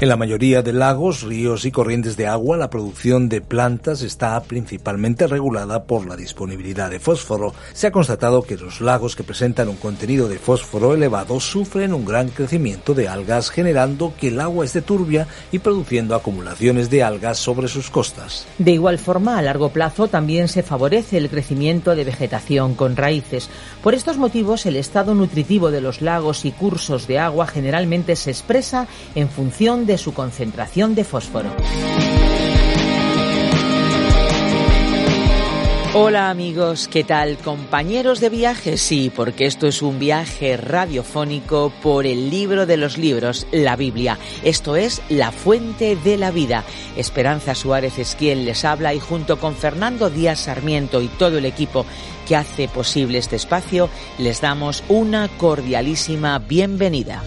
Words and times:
En 0.00 0.08
la 0.08 0.16
mayoría 0.16 0.62
de 0.62 0.72
lagos, 0.72 1.22
ríos 1.22 1.64
y 1.64 1.72
corrientes 1.72 2.16
de 2.16 2.28
agua, 2.28 2.56
la 2.56 2.70
producción 2.70 3.28
de 3.28 3.40
plantas 3.40 4.02
está 4.02 4.40
principalmente 4.44 5.26
regulada 5.26 5.82
por 5.82 6.06
la 6.06 6.14
disponibilidad 6.14 6.88
de 6.88 7.00
fósforo. 7.00 7.52
Se 7.72 7.88
ha 7.88 7.90
constatado 7.90 8.42
que 8.42 8.56
los 8.56 8.80
lagos 8.80 9.16
que 9.16 9.24
presentan 9.24 9.68
un 9.68 9.74
contenido 9.74 10.28
de 10.28 10.38
fósforo 10.38 10.94
elevado 10.94 11.40
sufren 11.40 11.92
un 11.92 12.04
gran 12.04 12.28
crecimiento 12.28 12.94
de 12.94 13.08
algas, 13.08 13.50
generando 13.50 14.12
que 14.16 14.28
el 14.28 14.38
agua 14.38 14.64
esté 14.64 14.82
turbia 14.82 15.26
y 15.50 15.58
produciendo 15.58 16.14
acumulaciones 16.14 16.90
de 16.90 17.02
algas 17.02 17.38
sobre 17.38 17.66
sus 17.66 17.90
costas. 17.90 18.46
De 18.58 18.70
igual 18.70 19.00
forma, 19.00 19.36
a 19.36 19.42
largo 19.42 19.70
plazo 19.70 20.06
también 20.06 20.46
se 20.46 20.62
favorece 20.62 21.18
el 21.18 21.28
crecimiento 21.28 21.96
de 21.96 22.04
vegetación 22.04 22.76
con 22.76 22.94
raíces. 22.94 23.50
Por 23.82 23.94
estos 23.94 24.16
motivos, 24.16 24.64
el 24.64 24.76
estado 24.76 25.16
nutritivo 25.16 25.72
de 25.72 25.80
los 25.80 26.02
lagos 26.02 26.44
y 26.44 26.52
cursos 26.52 27.08
de 27.08 27.18
agua 27.18 27.48
generalmente 27.48 28.14
se 28.14 28.30
expresa 28.30 28.86
en 29.16 29.28
función 29.28 29.87
de 29.88 29.98
su 29.98 30.14
concentración 30.14 30.94
de 30.94 31.02
fósforo. 31.02 31.50
Hola 35.94 36.28
amigos, 36.28 36.86
¿qué 36.86 37.02
tal? 37.02 37.38
Compañeros 37.38 38.20
de 38.20 38.28
viaje, 38.28 38.76
sí, 38.76 39.10
porque 39.14 39.46
esto 39.46 39.66
es 39.66 39.80
un 39.80 39.98
viaje 39.98 40.58
radiofónico 40.58 41.72
por 41.82 42.06
el 42.06 42.28
libro 42.28 42.66
de 42.66 42.76
los 42.76 42.98
libros, 42.98 43.46
la 43.50 43.74
Biblia. 43.74 44.18
Esto 44.44 44.76
es 44.76 45.00
La 45.08 45.32
Fuente 45.32 45.96
de 45.96 46.18
la 46.18 46.30
Vida. 46.30 46.62
Esperanza 46.96 47.54
Suárez 47.54 47.98
es 47.98 48.14
quien 48.14 48.44
les 48.44 48.66
habla 48.66 48.92
y 48.92 49.00
junto 49.00 49.40
con 49.40 49.56
Fernando 49.56 50.10
Díaz 50.10 50.40
Sarmiento 50.40 51.00
y 51.00 51.08
todo 51.08 51.38
el 51.38 51.46
equipo 51.46 51.86
que 52.28 52.36
hace 52.36 52.68
posible 52.68 53.16
este 53.16 53.36
espacio, 53.36 53.88
les 54.18 54.42
damos 54.42 54.84
una 54.88 55.26
cordialísima 55.38 56.38
bienvenida. 56.38 57.22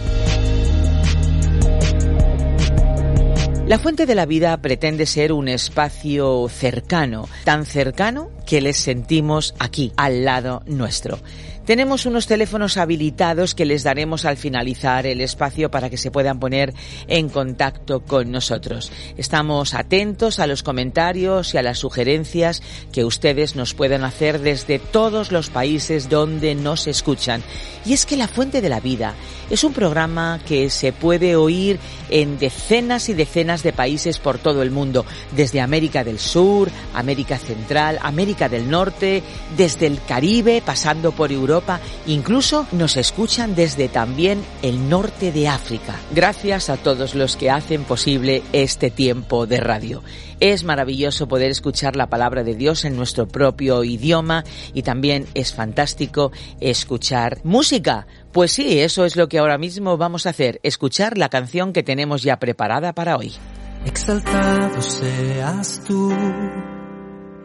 La 3.72 3.78
Fuente 3.78 4.04
de 4.04 4.14
la 4.14 4.26
Vida 4.26 4.54
pretende 4.58 5.06
ser 5.06 5.32
un 5.32 5.48
espacio 5.48 6.46
cercano, 6.50 7.26
tan 7.42 7.64
cercano 7.64 8.28
que 8.46 8.60
les 8.60 8.76
sentimos 8.76 9.54
aquí, 9.58 9.94
al 9.96 10.26
lado 10.26 10.62
nuestro. 10.66 11.18
Tenemos 11.66 12.06
unos 12.06 12.26
teléfonos 12.26 12.76
habilitados 12.76 13.54
que 13.54 13.64
les 13.64 13.84
daremos 13.84 14.24
al 14.24 14.36
finalizar 14.36 15.06
el 15.06 15.20
espacio 15.20 15.70
para 15.70 15.90
que 15.90 15.96
se 15.96 16.10
puedan 16.10 16.40
poner 16.40 16.74
en 17.06 17.28
contacto 17.28 18.00
con 18.00 18.32
nosotros. 18.32 18.90
Estamos 19.16 19.72
atentos 19.74 20.40
a 20.40 20.48
los 20.48 20.64
comentarios 20.64 21.54
y 21.54 21.58
a 21.58 21.62
las 21.62 21.78
sugerencias 21.78 22.64
que 22.90 23.04
ustedes 23.04 23.54
nos 23.54 23.74
puedan 23.74 24.02
hacer 24.02 24.40
desde 24.40 24.80
todos 24.80 25.30
los 25.30 25.50
países 25.50 26.08
donde 26.08 26.56
nos 26.56 26.88
escuchan. 26.88 27.44
Y 27.84 27.92
es 27.92 28.06
que 28.06 28.16
La 28.16 28.26
Fuente 28.26 28.60
de 28.60 28.68
la 28.68 28.80
Vida 28.80 29.14
es 29.48 29.62
un 29.62 29.72
programa 29.72 30.40
que 30.44 30.68
se 30.68 30.92
puede 30.92 31.36
oír 31.36 31.78
en 32.10 32.40
decenas 32.40 33.08
y 33.08 33.14
decenas 33.14 33.62
de 33.62 33.72
países 33.72 34.18
por 34.18 34.38
todo 34.38 34.62
el 34.62 34.72
mundo, 34.72 35.06
desde 35.30 35.60
América 35.60 36.02
del 36.02 36.18
Sur, 36.18 36.70
América 36.92 37.38
Central, 37.38 38.00
América 38.02 38.48
del 38.48 38.68
Norte, 38.68 39.22
desde 39.56 39.86
el 39.86 40.00
Caribe, 40.02 40.60
pasando 40.64 41.12
por 41.12 41.30
Europa, 41.30 41.51
incluso 42.06 42.66
nos 42.72 42.96
escuchan 42.96 43.54
desde 43.54 43.88
también 43.88 44.42
el 44.62 44.88
norte 44.88 45.32
de 45.32 45.48
África. 45.48 45.96
Gracias 46.14 46.70
a 46.70 46.76
todos 46.76 47.14
los 47.14 47.36
que 47.36 47.50
hacen 47.50 47.84
posible 47.84 48.42
este 48.52 48.90
tiempo 48.90 49.46
de 49.46 49.60
radio. 49.60 50.02
Es 50.40 50.64
maravilloso 50.64 51.28
poder 51.28 51.50
escuchar 51.50 51.94
la 51.94 52.08
palabra 52.08 52.42
de 52.42 52.54
Dios 52.54 52.84
en 52.84 52.96
nuestro 52.96 53.28
propio 53.28 53.84
idioma 53.84 54.44
y 54.74 54.82
también 54.82 55.26
es 55.34 55.54
fantástico 55.54 56.32
escuchar 56.60 57.38
música. 57.44 58.06
Pues 58.32 58.52
sí, 58.52 58.80
eso 58.80 59.04
es 59.04 59.16
lo 59.16 59.28
que 59.28 59.38
ahora 59.38 59.58
mismo 59.58 59.96
vamos 59.96 60.26
a 60.26 60.30
hacer, 60.30 60.58
escuchar 60.62 61.18
la 61.18 61.28
canción 61.28 61.72
que 61.72 61.82
tenemos 61.82 62.22
ya 62.22 62.38
preparada 62.38 62.92
para 62.92 63.16
hoy. 63.16 63.32
Exaltado 63.84 64.80
seas 64.80 65.82
tú 65.86 66.12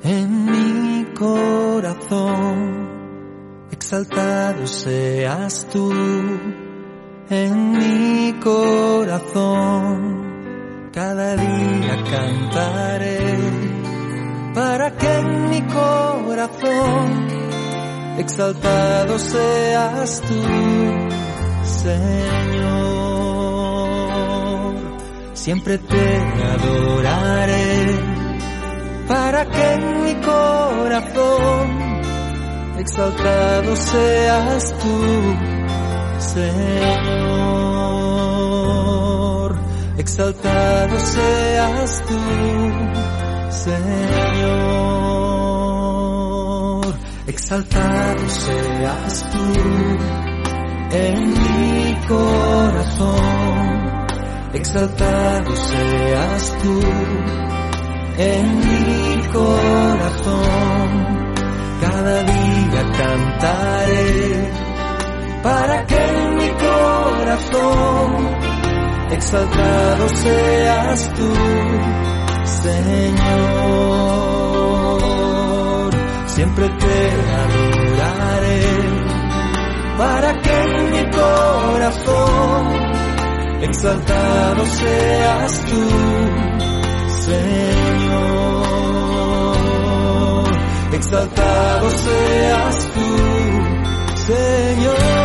en 0.04 0.46
mi 0.46 1.06
corazón 1.14 2.97
exaltado 3.72 4.68
seas 4.68 5.68
tú 5.72 5.92
en 7.30 7.72
mi 7.72 8.34
corazón. 8.42 10.28
Cada 10.94 11.36
día 11.36 12.04
cantaré 12.10 13.20
para 14.54 14.96
que 14.96 15.14
en 15.20 15.50
mi 15.50 15.62
corazón 15.62 17.28
exaltado 18.18 19.20
seas 19.20 20.22
tú, 20.22 20.42
Señor. 21.84 22.88
Siempre 25.34 25.78
te 25.78 26.18
adoraré 26.56 28.00
para 29.08 29.46
que 29.46 29.74
en 29.74 30.04
mi 30.04 30.16
corazón 30.16 31.87
exaltado 32.80 33.76
seas 33.76 34.74
tú, 34.82 35.00
Señor, 36.20 37.18
exaltado 39.98 41.00
seas 41.00 42.04
tú, 42.08 42.20
Señor, 43.50 44.58
exaltado 47.28 48.30
seas 48.30 49.26
tú 49.32 49.46
en 50.92 51.34
mi 51.34 51.96
corazón, 52.08 53.68
exaltado 54.54 55.56
seas 55.56 56.58
tú 56.62 56.80
en 58.18 58.60
mi 58.60 59.28
corazón 59.30 60.67
exaltado 69.18 70.10
seas 70.10 71.14
tú, 71.16 71.34
Señor. 72.64 73.48
Siempre 76.28 76.70
te 76.70 77.12
adoraré 77.44 78.64
para 79.98 80.34
que 80.42 80.62
en 80.62 80.92
mi 80.92 81.04
corazón 81.12 82.68
exaltado 83.62 84.66
seas 84.66 85.66
tú, 85.66 85.84
Señor 87.26 88.38
exaltado 90.98 91.90
seas 91.90 92.92
tú, 92.94 93.08
Señor. 94.28 95.17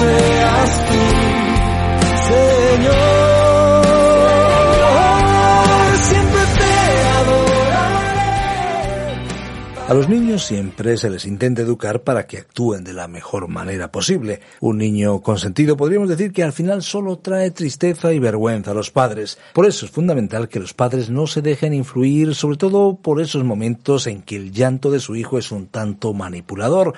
Seas 0.00 0.86
tú, 0.86 1.00
Señor. 2.28 3.29
A 9.90 9.94
los 9.94 10.08
niños 10.08 10.44
siempre 10.44 10.96
se 10.96 11.10
les 11.10 11.24
intenta 11.24 11.62
educar 11.62 12.02
para 12.02 12.24
que 12.28 12.38
actúen 12.38 12.84
de 12.84 12.92
la 12.92 13.08
mejor 13.08 13.48
manera 13.48 13.90
posible. 13.90 14.38
Un 14.60 14.78
niño 14.78 15.20
consentido 15.20 15.76
podríamos 15.76 16.08
decir 16.08 16.30
que 16.30 16.44
al 16.44 16.52
final 16.52 16.84
solo 16.84 17.18
trae 17.18 17.50
tristeza 17.50 18.12
y 18.12 18.20
vergüenza 18.20 18.70
a 18.70 18.74
los 18.74 18.92
padres. 18.92 19.36
Por 19.52 19.66
eso 19.66 19.86
es 19.86 19.90
fundamental 19.90 20.48
que 20.48 20.60
los 20.60 20.74
padres 20.74 21.10
no 21.10 21.26
se 21.26 21.42
dejen 21.42 21.74
influir, 21.74 22.36
sobre 22.36 22.56
todo 22.56 22.98
por 23.02 23.20
esos 23.20 23.42
momentos 23.42 24.06
en 24.06 24.22
que 24.22 24.36
el 24.36 24.52
llanto 24.52 24.92
de 24.92 25.00
su 25.00 25.16
hijo 25.16 25.38
es 25.38 25.50
un 25.50 25.66
tanto 25.66 26.14
manipulador. 26.14 26.94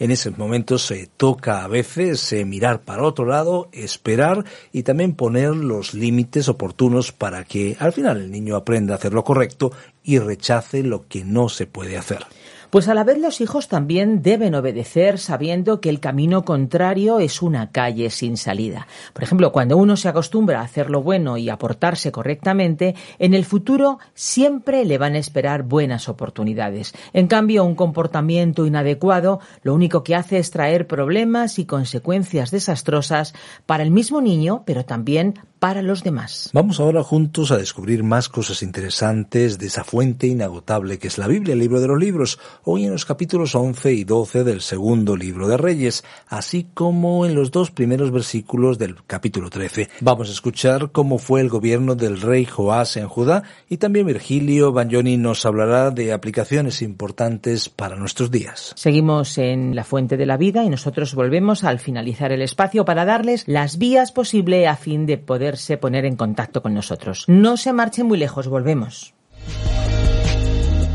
En 0.00 0.10
esos 0.10 0.36
momentos 0.36 0.82
se 0.82 1.06
toca 1.16 1.62
a 1.62 1.68
veces 1.68 2.34
mirar 2.44 2.80
para 2.80 3.04
otro 3.04 3.24
lado, 3.24 3.68
esperar 3.70 4.44
y 4.72 4.82
también 4.82 5.14
poner 5.14 5.54
los 5.54 5.94
límites 5.94 6.48
oportunos 6.48 7.12
para 7.12 7.44
que 7.44 7.76
al 7.78 7.92
final 7.92 8.20
el 8.20 8.32
niño 8.32 8.56
aprenda 8.56 8.94
a 8.94 8.96
hacer 8.96 9.12
lo 9.12 9.22
correcto 9.22 9.70
y 10.02 10.18
rechace 10.18 10.82
lo 10.82 11.06
que 11.08 11.24
no 11.24 11.48
se 11.48 11.66
puede 11.66 11.96
hacer. 11.96 12.26
Pues 12.72 12.88
a 12.88 12.94
la 12.94 13.04
vez 13.04 13.18
los 13.18 13.42
hijos 13.42 13.68
también 13.68 14.22
deben 14.22 14.54
obedecer 14.54 15.18
sabiendo 15.18 15.82
que 15.82 15.90
el 15.90 16.00
camino 16.00 16.46
contrario 16.46 17.20
es 17.20 17.42
una 17.42 17.70
calle 17.70 18.08
sin 18.08 18.38
salida. 18.38 18.86
Por 19.12 19.24
ejemplo, 19.24 19.52
cuando 19.52 19.76
uno 19.76 19.94
se 19.98 20.08
acostumbra 20.08 20.60
a 20.60 20.64
hacer 20.64 20.88
lo 20.88 21.02
bueno 21.02 21.36
y 21.36 21.50
a 21.50 21.58
portarse 21.58 22.12
correctamente, 22.12 22.94
en 23.18 23.34
el 23.34 23.44
futuro 23.44 23.98
siempre 24.14 24.86
le 24.86 24.96
van 24.96 25.16
a 25.16 25.18
esperar 25.18 25.64
buenas 25.64 26.08
oportunidades. 26.08 26.94
En 27.12 27.26
cambio, 27.26 27.62
un 27.62 27.74
comportamiento 27.74 28.64
inadecuado 28.64 29.40
lo 29.62 29.74
único 29.74 30.02
que 30.02 30.14
hace 30.14 30.38
es 30.38 30.50
traer 30.50 30.86
problemas 30.86 31.58
y 31.58 31.66
consecuencias 31.66 32.50
desastrosas 32.50 33.34
para 33.66 33.82
el 33.82 33.90
mismo 33.90 34.22
niño, 34.22 34.62
pero 34.64 34.86
también 34.86 35.34
para 35.62 35.80
los 35.80 36.02
demás. 36.02 36.50
Vamos 36.52 36.80
ahora 36.80 37.04
juntos 37.04 37.52
a 37.52 37.56
descubrir 37.56 38.02
más 38.02 38.28
cosas 38.28 38.64
interesantes 38.64 39.60
de 39.60 39.66
esa 39.68 39.84
fuente 39.84 40.26
inagotable 40.26 40.98
que 40.98 41.06
es 41.06 41.18
la 41.18 41.28
Biblia, 41.28 41.52
el 41.52 41.60
libro 41.60 41.80
de 41.80 41.86
los 41.86 42.00
libros, 42.00 42.40
hoy 42.64 42.84
en 42.84 42.90
los 42.90 43.04
capítulos 43.04 43.54
11 43.54 43.92
y 43.92 44.02
12 44.02 44.42
del 44.42 44.60
segundo 44.60 45.16
libro 45.16 45.46
de 45.46 45.56
Reyes, 45.56 46.02
así 46.26 46.66
como 46.74 47.26
en 47.26 47.36
los 47.36 47.52
dos 47.52 47.70
primeros 47.70 48.10
versículos 48.10 48.76
del 48.76 49.04
capítulo 49.06 49.50
13. 49.50 49.88
Vamos 50.00 50.30
a 50.30 50.32
escuchar 50.32 50.90
cómo 50.90 51.18
fue 51.18 51.40
el 51.40 51.48
gobierno 51.48 51.94
del 51.94 52.20
rey 52.20 52.44
Joás 52.44 52.96
en 52.96 53.06
Judá 53.06 53.44
y 53.68 53.76
también 53.76 54.06
Virgilio 54.06 54.72
Bagnoni 54.72 55.16
nos 55.16 55.46
hablará 55.46 55.92
de 55.92 56.12
aplicaciones 56.12 56.82
importantes 56.82 57.68
para 57.68 57.94
nuestros 57.94 58.32
días. 58.32 58.72
Seguimos 58.74 59.38
en 59.38 59.76
la 59.76 59.84
fuente 59.84 60.16
de 60.16 60.26
la 60.26 60.38
vida 60.38 60.64
y 60.64 60.70
nosotros 60.70 61.14
volvemos 61.14 61.62
al 61.62 61.78
finalizar 61.78 62.32
el 62.32 62.42
espacio 62.42 62.84
para 62.84 63.04
darles 63.04 63.44
las 63.46 63.78
vías 63.78 64.10
posibles 64.10 64.66
a 64.66 64.74
fin 64.74 65.06
de 65.06 65.18
poder 65.18 65.51
poner 65.80 66.04
en 66.04 66.16
contacto 66.16 66.62
con 66.62 66.74
nosotros. 66.74 67.24
No 67.28 67.56
se 67.56 67.72
marchen 67.72 68.06
muy 68.06 68.18
lejos, 68.18 68.48
volvemos. 68.48 69.14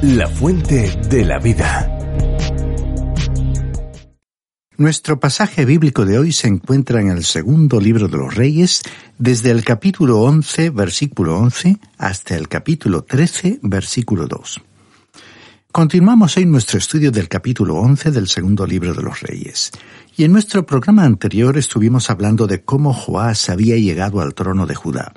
La 0.01 0.27
fuente 0.27 0.91
de 1.09 1.25
la 1.25 1.39
vida. 1.39 1.93
Nuestro 4.77 5.19
pasaje 5.19 5.65
bíblico 5.65 6.05
de 6.05 6.19
hoy 6.19 6.31
se 6.31 6.47
encuentra 6.47 7.01
en 7.01 7.09
el 7.09 7.23
segundo 7.23 7.81
libro 7.81 8.07
de 8.07 8.17
los 8.17 8.35
Reyes, 8.35 8.83
desde 9.17 9.49
el 9.49 9.63
capítulo 9.63 10.21
11, 10.21 10.69
versículo 10.69 11.39
11, 11.39 11.77
hasta 11.97 12.35
el 12.35 12.47
capítulo 12.47 13.03
13, 13.03 13.59
versículo 13.63 14.27
2. 14.27 14.61
Continuamos 15.77 16.35
hoy 16.37 16.47
nuestro 16.47 16.79
estudio 16.79 17.11
del 17.11 17.29
capítulo 17.29 17.75
11 17.75 18.09
del 18.09 18.27
segundo 18.27 18.65
libro 18.65 18.95
de 18.95 19.03
los 19.03 19.21
Reyes. 19.21 19.69
Y 20.17 20.23
en 20.23 20.31
nuestro 20.31 20.65
programa 20.65 21.03
anterior 21.03 21.55
estuvimos 21.55 22.09
hablando 22.09 22.47
de 22.47 22.63
cómo 22.63 22.93
Joás 22.93 23.47
había 23.51 23.75
llegado 23.75 24.19
al 24.19 24.33
trono 24.33 24.65
de 24.65 24.73
Judá. 24.73 25.13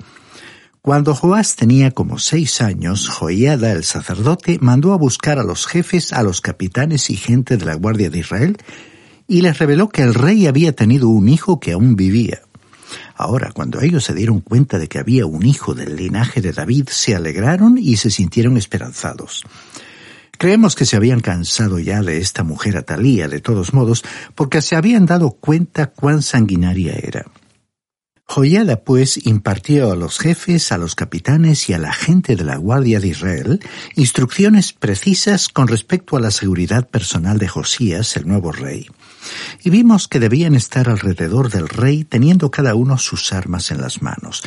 Cuando 0.83 1.15
Joás 1.15 1.55
tenía 1.55 1.89
como 1.89 2.19
seis 2.19 2.61
años, 2.61 3.09
Joiada 3.09 3.71
el 3.71 3.83
sacerdote 3.83 4.59
mandó 4.61 4.93
a 4.93 4.97
buscar 4.97 5.39
a 5.39 5.43
los 5.43 5.65
jefes, 5.65 6.13
a 6.13 6.21
los 6.21 6.41
capitanes 6.41 7.09
y 7.09 7.15
gente 7.15 7.57
de 7.57 7.65
la 7.65 7.73
Guardia 7.73 8.11
de 8.11 8.19
Israel, 8.19 8.57
y 9.27 9.41
les 9.41 9.57
reveló 9.57 9.89
que 9.89 10.03
el 10.03 10.13
rey 10.13 10.45
había 10.45 10.75
tenido 10.75 11.09
un 11.09 11.27
hijo 11.27 11.59
que 11.59 11.71
aún 11.71 11.95
vivía. 11.95 12.41
Ahora, 13.15 13.51
cuando 13.51 13.81
ellos 13.81 14.03
se 14.03 14.13
dieron 14.13 14.41
cuenta 14.41 14.77
de 14.77 14.87
que 14.87 14.99
había 14.99 15.25
un 15.25 15.43
hijo 15.43 15.73
del 15.73 15.95
linaje 15.95 16.39
de 16.39 16.51
David, 16.51 16.87
se 16.91 17.15
alegraron 17.15 17.79
y 17.79 17.97
se 17.97 18.11
sintieron 18.11 18.57
esperanzados. 18.57 19.43
Creemos 20.41 20.73
que 20.73 20.87
se 20.87 20.95
habían 20.95 21.19
cansado 21.19 21.77
ya 21.77 22.01
de 22.01 22.17
esta 22.17 22.41
mujer 22.41 22.75
Atalía, 22.75 23.27
de 23.27 23.41
todos 23.41 23.75
modos, 23.75 24.03
porque 24.33 24.63
se 24.63 24.75
habían 24.75 25.05
dado 25.05 25.33
cuenta 25.33 25.91
cuán 25.91 26.23
sanguinaria 26.23 26.93
era. 26.93 27.27
Joyada, 28.25 28.77
pues, 28.83 29.23
impartió 29.27 29.91
a 29.91 29.95
los 29.95 30.17
jefes, 30.17 30.71
a 30.71 30.79
los 30.79 30.95
capitanes 30.95 31.69
y 31.69 31.73
a 31.73 31.77
la 31.77 31.93
gente 31.93 32.35
de 32.35 32.43
la 32.43 32.55
Guardia 32.55 32.99
de 32.99 33.09
Israel 33.09 33.59
instrucciones 33.95 34.73
precisas 34.73 35.47
con 35.47 35.67
respecto 35.67 36.17
a 36.17 36.19
la 36.19 36.31
seguridad 36.31 36.89
personal 36.89 37.37
de 37.37 37.47
Josías, 37.47 38.17
el 38.17 38.27
nuevo 38.27 38.51
rey. 38.51 38.87
Y 39.63 39.69
vimos 39.69 40.07
que 40.07 40.19
debían 40.19 40.55
estar 40.55 40.89
alrededor 40.89 41.51
del 41.51 41.69
rey 41.69 42.03
teniendo 42.03 42.49
cada 42.49 42.73
uno 42.73 42.97
sus 42.97 43.31
armas 43.31 43.69
en 43.69 43.79
las 43.79 44.01
manos, 44.01 44.41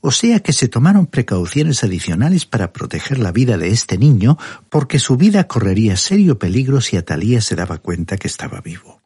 o 0.00 0.10
sea 0.10 0.40
que 0.40 0.52
se 0.52 0.68
tomaron 0.68 1.06
precauciones 1.06 1.82
adicionales 1.84 2.46
para 2.46 2.72
proteger 2.72 3.18
la 3.18 3.32
vida 3.32 3.58
de 3.58 3.70
este 3.70 3.98
niño, 3.98 4.38
porque 4.70 4.98
su 4.98 5.16
vida 5.16 5.48
correría 5.48 5.96
serio 5.96 6.38
peligro 6.38 6.80
si 6.80 6.96
Atalía 6.96 7.40
se 7.40 7.56
daba 7.56 7.78
cuenta 7.78 8.16
que 8.16 8.28
estaba 8.28 8.60
vivo. 8.60 9.00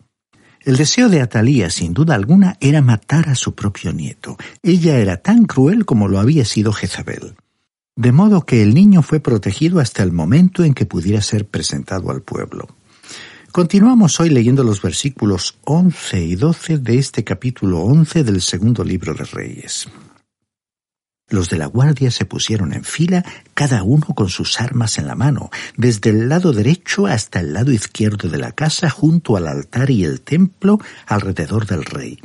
El 0.65 0.77
deseo 0.77 1.09
de 1.09 1.21
Atalía, 1.21 1.71
sin 1.71 1.93
duda 1.93 2.15
alguna, 2.15 2.57
era 2.61 2.83
matar 2.83 3.29
a 3.29 3.35
su 3.35 3.55
propio 3.55 3.93
nieto. 3.93 4.37
Ella 4.63 4.99
era 4.99 5.17
tan 5.17 5.45
cruel 5.45 5.85
como 5.85 6.07
lo 6.07 6.21
había 6.21 6.45
sido 6.45 6.73
Jezabel. 6.73 7.35
De 7.97 8.13
modo 8.13 8.47
que 8.47 8.63
el 8.63 8.73
niño 8.73 9.03
fue 9.03 9.21
protegido 9.21 9.81
hasta 9.81 10.03
el 10.03 10.13
momento 10.13 10.63
en 10.63 10.73
que 10.73 10.87
pudiera 10.87 11.21
ser 11.21 11.47
presentado 11.47 12.11
al 12.11 12.23
pueblo. 12.23 12.69
Continuamos 13.51 14.19
hoy 14.21 14.31
leyendo 14.31 14.65
los 14.65 14.81
versículos 14.81 15.59
11 15.65 16.25
y 16.25 16.37
12 16.37 16.79
de 16.79 16.99
este 16.99 17.23
capítulo 17.23 17.81
11 17.81 18.25
del 18.25 18.41
segundo 18.41 18.83
libro 18.83 19.13
de 19.13 19.25
Reyes. 19.25 19.89
Los 21.33 21.49
de 21.49 21.57
la 21.57 21.65
guardia 21.65 22.11
se 22.11 22.27
pusieron 22.27 22.75
en 22.75 22.85
fila, 22.85 23.25
cada 23.55 23.85
uno 23.85 24.09
con 24.15 24.29
sus 24.29 24.61
armas 24.61 24.99
en 24.99 25.07
la 25.07 25.15
mano, 25.15 25.49
desde 25.79 26.11
el 26.11 26.29
lado 26.29 26.53
derecho 26.53 27.07
hasta 27.07 27.41
el 27.41 27.55
lado 27.55 27.73
izquierdo 27.73 28.29
de 28.29 28.37
la 28.37 28.53
casa, 28.53 28.91
junto 28.91 29.39
al 29.39 29.49
altar 29.49 29.91
y 29.91 30.05
el 30.05 30.21
templo, 30.21 30.79
alrededor 31.07 31.67
del 31.67 31.87
rey. 31.87 32.19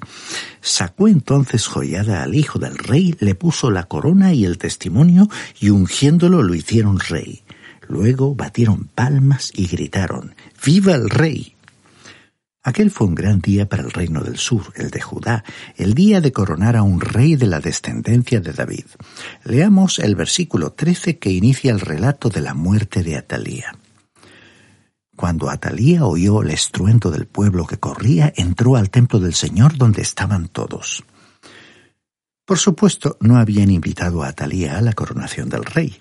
Sacó 0.59 1.07
entonces 1.07 1.67
joyada 1.67 2.21
al 2.21 2.35
hijo 2.35 2.59
del 2.59 2.77
rey, 2.77 3.15
le 3.21 3.33
puso 3.33 3.71
la 3.71 3.83
corona 3.83 4.33
y 4.33 4.43
el 4.43 4.57
testimonio, 4.57 5.29
y 5.57 5.69
ungiéndolo 5.69 6.43
lo 6.43 6.53
hicieron 6.53 6.99
rey. 6.99 7.43
Luego 7.87 8.35
batieron 8.35 8.89
palmas 8.93 9.53
y 9.55 9.67
gritaron, 9.67 10.35
¡Viva 10.65 10.95
el 10.95 11.09
rey! 11.09 11.56
Aquel 12.67 12.91
fue 12.91 13.07
un 13.07 13.15
gran 13.15 13.39
día 13.39 13.69
para 13.69 13.81
el 13.81 13.91
reino 13.91 14.19
del 14.19 14.35
sur, 14.35 14.73
el 14.75 14.89
de 14.89 14.99
Judá, 14.99 15.45
el 15.77 15.93
día 15.93 16.19
de 16.19 16.33
coronar 16.33 16.75
a 16.75 16.83
un 16.83 16.99
rey 16.99 17.37
de 17.37 17.47
la 17.47 17.61
descendencia 17.61 18.41
de 18.41 18.51
David. 18.51 18.83
Leamos 19.45 19.99
el 19.99 20.17
versículo 20.17 20.73
13 20.73 21.17
que 21.17 21.31
inicia 21.31 21.71
el 21.71 21.79
relato 21.79 22.27
de 22.27 22.41
la 22.41 22.53
muerte 22.53 23.03
de 23.03 23.15
Atalía. 23.15 23.73
Cuando 25.15 25.49
Atalía 25.49 26.05
oyó 26.05 26.41
el 26.41 26.49
estruendo 26.49 27.09
del 27.09 27.25
pueblo 27.25 27.65
que 27.65 27.77
corría, 27.77 28.33
entró 28.35 28.75
al 28.75 28.89
templo 28.89 29.21
del 29.21 29.33
Señor 29.33 29.77
donde 29.77 30.01
estaban 30.01 30.49
todos. 30.49 31.05
Por 32.47 32.59
supuesto, 32.59 33.17
no 33.19 33.35
habían 33.35 33.69
invitado 33.69 34.23
a 34.23 34.29
Atalía 34.29 34.77
a 34.77 34.81
la 34.81 34.93
coronación 34.93 35.49
del 35.49 35.65
rey. 35.65 35.97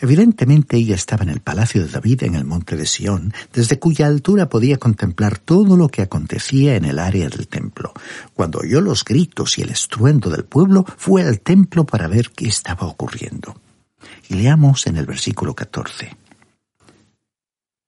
Evidentemente 0.00 0.76
ella 0.76 0.94
estaba 0.94 1.24
en 1.24 1.28
el 1.28 1.40
palacio 1.40 1.82
de 1.82 1.88
David 1.88 2.22
en 2.22 2.36
el 2.36 2.44
monte 2.44 2.76
de 2.76 2.86
Sión, 2.86 3.34
desde 3.52 3.80
cuya 3.80 4.06
altura 4.06 4.48
podía 4.48 4.76
contemplar 4.76 5.38
todo 5.38 5.76
lo 5.76 5.88
que 5.88 6.02
acontecía 6.02 6.76
en 6.76 6.84
el 6.84 7.00
área 7.00 7.28
del 7.28 7.48
templo. 7.48 7.92
Cuando 8.32 8.60
oyó 8.60 8.80
los 8.80 9.04
gritos 9.04 9.58
y 9.58 9.62
el 9.62 9.70
estruendo 9.70 10.30
del 10.30 10.44
pueblo, 10.44 10.84
fue 10.96 11.24
al 11.24 11.40
templo 11.40 11.84
para 11.84 12.06
ver 12.06 12.30
qué 12.30 12.46
estaba 12.46 12.86
ocurriendo. 12.86 13.60
Y 14.28 14.34
leamos 14.34 14.86
en 14.86 14.98
el 14.98 15.06
versículo 15.06 15.56
14. 15.56 16.16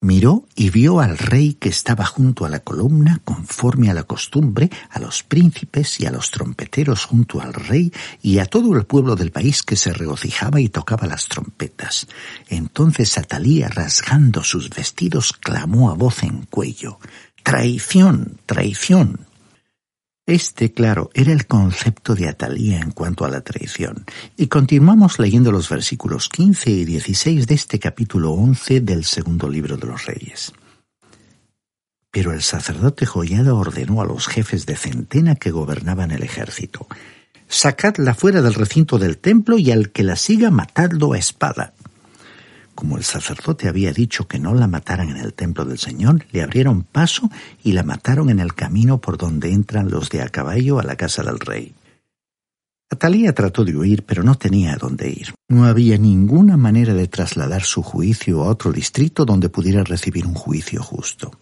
Miró 0.03 0.47
y 0.57 0.71
vio 0.71 1.01
al 1.01 1.19
rey 1.19 1.53
que 1.53 1.69
estaba 1.69 2.07
junto 2.07 2.47
a 2.47 2.49
la 2.49 2.61
columna, 2.61 3.21
conforme 3.23 3.91
a 3.91 3.95
la 3.95 4.05
costumbre, 4.05 4.71
a 4.89 4.99
los 4.99 5.23
príncipes 5.23 6.01
y 6.01 6.07
a 6.07 6.11
los 6.11 6.31
trompeteros 6.31 7.05
junto 7.05 7.43
al 7.43 7.53
rey, 7.53 7.93
y 8.23 8.39
a 8.39 8.47
todo 8.47 8.75
el 8.75 8.87
pueblo 8.87 9.15
del 9.15 9.31
país 9.31 9.63
que 9.63 9.77
se 9.77 9.93
regocijaba 9.93 10.59
y 10.59 10.71
tocaba 10.71 11.07
las 11.07 11.27
trompetas. 11.27 12.07
Entonces 12.49 13.19
Atalía, 13.19 13.69
rasgando 13.69 14.43
sus 14.43 14.71
vestidos, 14.71 15.35
clamó 15.35 15.91
a 15.91 15.95
voz 15.95 16.23
en 16.23 16.47
cuello 16.47 16.99
Traición, 17.43 18.39
traición. 18.47 19.30
Este, 20.31 20.73
claro, 20.73 21.11
era 21.13 21.33
el 21.33 21.49
concepto 21.49 22.15
de 22.15 22.29
Atalía 22.29 22.79
en 22.79 22.93
cuanto 22.93 23.25
a 23.25 23.29
la 23.29 23.41
traición. 23.41 24.05
Y 24.37 24.47
continuamos 24.47 25.19
leyendo 25.19 25.51
los 25.51 25.69
versículos 25.69 26.29
15 26.29 26.71
y 26.71 26.85
16 26.85 27.49
de 27.49 27.55
este 27.57 27.81
capítulo 27.81 28.31
11 28.31 28.81
del 28.83 29.05
segundo 29.05 29.49
libro 29.49 29.77
de 29.77 29.89
los 29.89 30.07
Reyes. 30.07 30.53
Pero 32.13 32.33
el 32.33 32.43
sacerdote 32.43 33.07
Joyada 33.07 33.55
ordenó 33.55 34.03
a 34.03 34.05
los 34.05 34.29
jefes 34.29 34.67
de 34.67 34.77
centena 34.77 35.35
que 35.35 35.51
gobernaban 35.51 36.13
el 36.13 36.23
ejército, 36.23 36.87
Sacadla 37.49 38.15
fuera 38.15 38.41
del 38.41 38.55
recinto 38.55 39.01
del 39.01 39.19
templo 39.19 39.59
y 39.59 39.73
al 39.73 39.91
que 39.91 40.05
la 40.05 40.15
siga 40.15 40.53
matadlo 40.53 41.15
a 41.15 41.19
espada. 41.19 41.75
Como 42.81 42.97
el 42.97 43.05
sacerdote 43.05 43.69
había 43.69 43.93
dicho 43.93 44.27
que 44.27 44.39
no 44.39 44.55
la 44.55 44.67
mataran 44.67 45.11
en 45.11 45.19
el 45.19 45.35
templo 45.35 45.67
del 45.67 45.77
Señor, 45.77 46.25
le 46.33 46.41
abrieron 46.41 46.83
paso 46.83 47.29
y 47.63 47.73
la 47.73 47.83
mataron 47.83 48.31
en 48.31 48.41
el 48.41 48.55
camino 48.55 49.03
por 49.03 49.19
donde 49.19 49.53
entran 49.53 49.91
los 49.91 50.09
de 50.09 50.23
a 50.23 50.31
caballo 50.31 50.79
a 50.79 50.83
la 50.83 50.97
casa 50.97 51.23
del 51.23 51.39
rey. 51.41 51.75
Atalía 52.89 53.35
trató 53.35 53.67
de 53.67 53.77
huir, 53.77 54.05
pero 54.07 54.23
no 54.23 54.35
tenía 54.37 54.73
a 54.73 54.79
dónde 54.79 55.11
ir. 55.11 55.35
No 55.51 55.67
había 55.67 55.99
ninguna 55.99 56.57
manera 56.57 56.95
de 56.95 57.07
trasladar 57.07 57.65
su 57.65 57.83
juicio 57.83 58.45
a 58.45 58.49
otro 58.49 58.73
distrito 58.73 59.27
donde 59.27 59.51
pudiera 59.51 59.85
recibir 59.85 60.27
un 60.27 60.33
juicio 60.33 60.83
justo. 60.83 61.33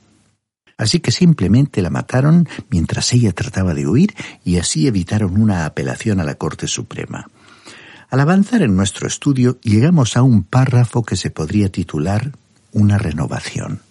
Así 0.76 0.99
que 0.99 1.12
simplemente 1.12 1.83
la 1.83 1.90
mataron 1.90 2.49
mientras 2.68 3.12
ella 3.12 3.30
trataba 3.30 3.75
de 3.75 3.87
huir 3.87 4.12
y 4.45 4.57
así 4.57 4.88
evitaron 4.88 5.40
una 5.40 5.66
apelación 5.66 6.18
a 6.18 6.25
la 6.25 6.35
Corte 6.35 6.66
Suprema. 6.66 7.30
Al 8.11 8.21
avanzar 8.21 8.62
en 8.62 8.75
nuestro 8.75 9.07
estudio 9.07 9.59
llegamos 9.61 10.17
a 10.17 10.23
un 10.23 10.43
párrafo 10.43 11.03
que 11.03 11.17
se 11.17 11.31
podría 11.31 11.69
titular 11.69 12.33
Una 12.73 12.97
renovación. 12.97 13.83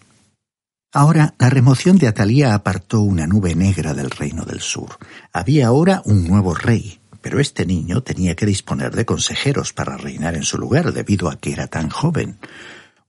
Ahora, 0.91 1.35
la 1.37 1.49
remoción 1.51 1.97
de 1.97 2.07
Atalía 2.07 2.55
apartó 2.55 3.01
una 3.01 3.27
nube 3.27 3.53
negra 3.53 3.93
del 3.93 4.09
reino 4.09 4.43
del 4.43 4.61
sur. 4.61 4.97
Había 5.33 5.67
ahora 5.67 6.01
un 6.05 6.27
nuevo 6.27 6.55
rey, 6.55 6.99
pero 7.21 7.39
este 7.39 7.65
niño 7.67 8.01
tenía 8.01 8.35
que 8.35 8.47
disponer 8.47 8.95
de 8.95 9.05
consejeros 9.05 9.73
para 9.73 9.97
reinar 9.97 10.35
en 10.35 10.43
su 10.43 10.57
lugar 10.57 10.93
debido 10.93 11.29
a 11.29 11.35
que 11.35 11.51
era 11.51 11.67
tan 11.67 11.89
joven. 11.89 12.37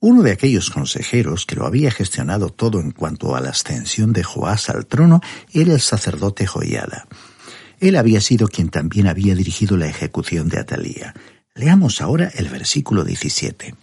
Uno 0.00 0.22
de 0.22 0.32
aquellos 0.32 0.70
consejeros 0.70 1.46
que 1.46 1.56
lo 1.56 1.64
había 1.64 1.90
gestionado 1.90 2.50
todo 2.50 2.80
en 2.80 2.90
cuanto 2.90 3.34
a 3.34 3.40
la 3.40 3.50
ascensión 3.50 4.12
de 4.12 4.24
Joás 4.24 4.68
al 4.68 4.86
trono 4.86 5.20
era 5.54 5.72
el 5.72 5.80
sacerdote 5.80 6.46
Joiada. 6.46 7.06
Él 7.80 7.96
había 7.96 8.20
sido 8.20 8.48
quien 8.48 8.68
también 8.68 9.06
había 9.06 9.34
dirigido 9.34 9.76
la 9.76 9.86
ejecución 9.86 10.48
de 10.48 10.58
Atalía. 10.58 11.14
Leamos 11.54 12.00
ahora 12.00 12.30
el 12.34 12.48
versículo 12.48 13.04
17. 13.04 13.74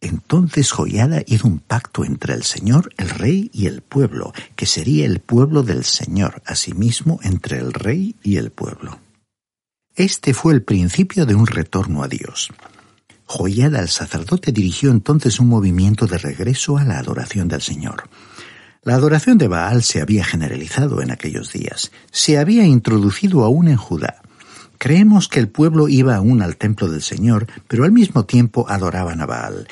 Entonces 0.00 0.70
Joiada 0.70 1.22
hizo 1.26 1.48
un 1.48 1.60
pacto 1.60 2.04
entre 2.04 2.34
el 2.34 2.42
Señor, 2.42 2.92
el 2.98 3.08
rey 3.08 3.50
y 3.54 3.66
el 3.66 3.80
pueblo, 3.80 4.34
que 4.54 4.66
sería 4.66 5.06
el 5.06 5.20
pueblo 5.20 5.62
del 5.62 5.84
Señor, 5.84 6.42
asimismo 6.44 7.20
entre 7.22 7.58
el 7.58 7.72
rey 7.72 8.16
y 8.22 8.36
el 8.36 8.50
pueblo. 8.50 8.98
Este 9.96 10.34
fue 10.34 10.52
el 10.52 10.62
principio 10.62 11.24
de 11.24 11.34
un 11.34 11.46
retorno 11.46 12.02
a 12.02 12.08
Dios. 12.08 12.50
Joiada 13.24 13.80
el 13.80 13.88
sacerdote 13.88 14.52
dirigió 14.52 14.90
entonces 14.90 15.40
un 15.40 15.48
movimiento 15.48 16.06
de 16.06 16.18
regreso 16.18 16.76
a 16.76 16.84
la 16.84 16.98
adoración 16.98 17.48
del 17.48 17.62
Señor. 17.62 18.04
La 18.84 18.96
adoración 18.96 19.38
de 19.38 19.48
Baal 19.48 19.82
se 19.82 20.02
había 20.02 20.24
generalizado 20.24 21.00
en 21.00 21.10
aquellos 21.10 21.50
días, 21.52 21.90
se 22.10 22.36
había 22.36 22.66
introducido 22.66 23.42
aún 23.42 23.68
en 23.68 23.78
Judá. 23.78 24.20
Creemos 24.76 25.28
que 25.28 25.40
el 25.40 25.48
pueblo 25.48 25.88
iba 25.88 26.16
aún 26.16 26.42
al 26.42 26.58
templo 26.58 26.90
del 26.90 27.00
Señor, 27.00 27.46
pero 27.66 27.84
al 27.84 27.92
mismo 27.92 28.26
tiempo 28.26 28.66
adoraban 28.68 29.22
a 29.22 29.26
Baal. 29.26 29.66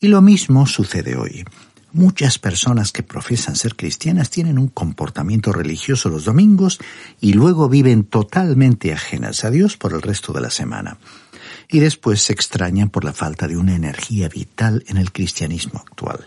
Y 0.00 0.08
lo 0.08 0.22
mismo 0.22 0.66
sucede 0.66 1.14
hoy. 1.14 1.44
Muchas 1.92 2.38
personas 2.38 2.90
que 2.90 3.02
profesan 3.02 3.54
ser 3.54 3.76
cristianas 3.76 4.30
tienen 4.30 4.58
un 4.58 4.68
comportamiento 4.68 5.52
religioso 5.52 6.08
los 6.08 6.24
domingos 6.24 6.78
y 7.20 7.34
luego 7.34 7.68
viven 7.68 8.04
totalmente 8.04 8.94
ajenas 8.94 9.44
a 9.44 9.50
Dios 9.50 9.76
por 9.76 9.92
el 9.92 10.00
resto 10.00 10.32
de 10.32 10.40
la 10.40 10.50
semana. 10.50 10.96
Y 11.68 11.80
después 11.80 12.22
se 12.22 12.32
extrañan 12.32 12.88
por 12.88 13.04
la 13.04 13.12
falta 13.12 13.46
de 13.46 13.58
una 13.58 13.76
energía 13.76 14.30
vital 14.30 14.84
en 14.88 14.96
el 14.96 15.12
cristianismo 15.12 15.80
actual. 15.86 16.24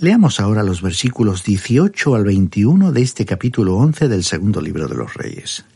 Leamos 0.00 0.40
ahora 0.40 0.62
los 0.62 0.80
versículos 0.80 1.44
18 1.44 2.14
al 2.14 2.24
21 2.24 2.90
de 2.90 3.02
este 3.02 3.26
capítulo 3.26 3.76
11 3.76 4.08
del 4.08 4.24
segundo 4.24 4.62
libro 4.62 4.88
de 4.88 4.94
los 4.94 5.12
Reyes. 5.12 5.66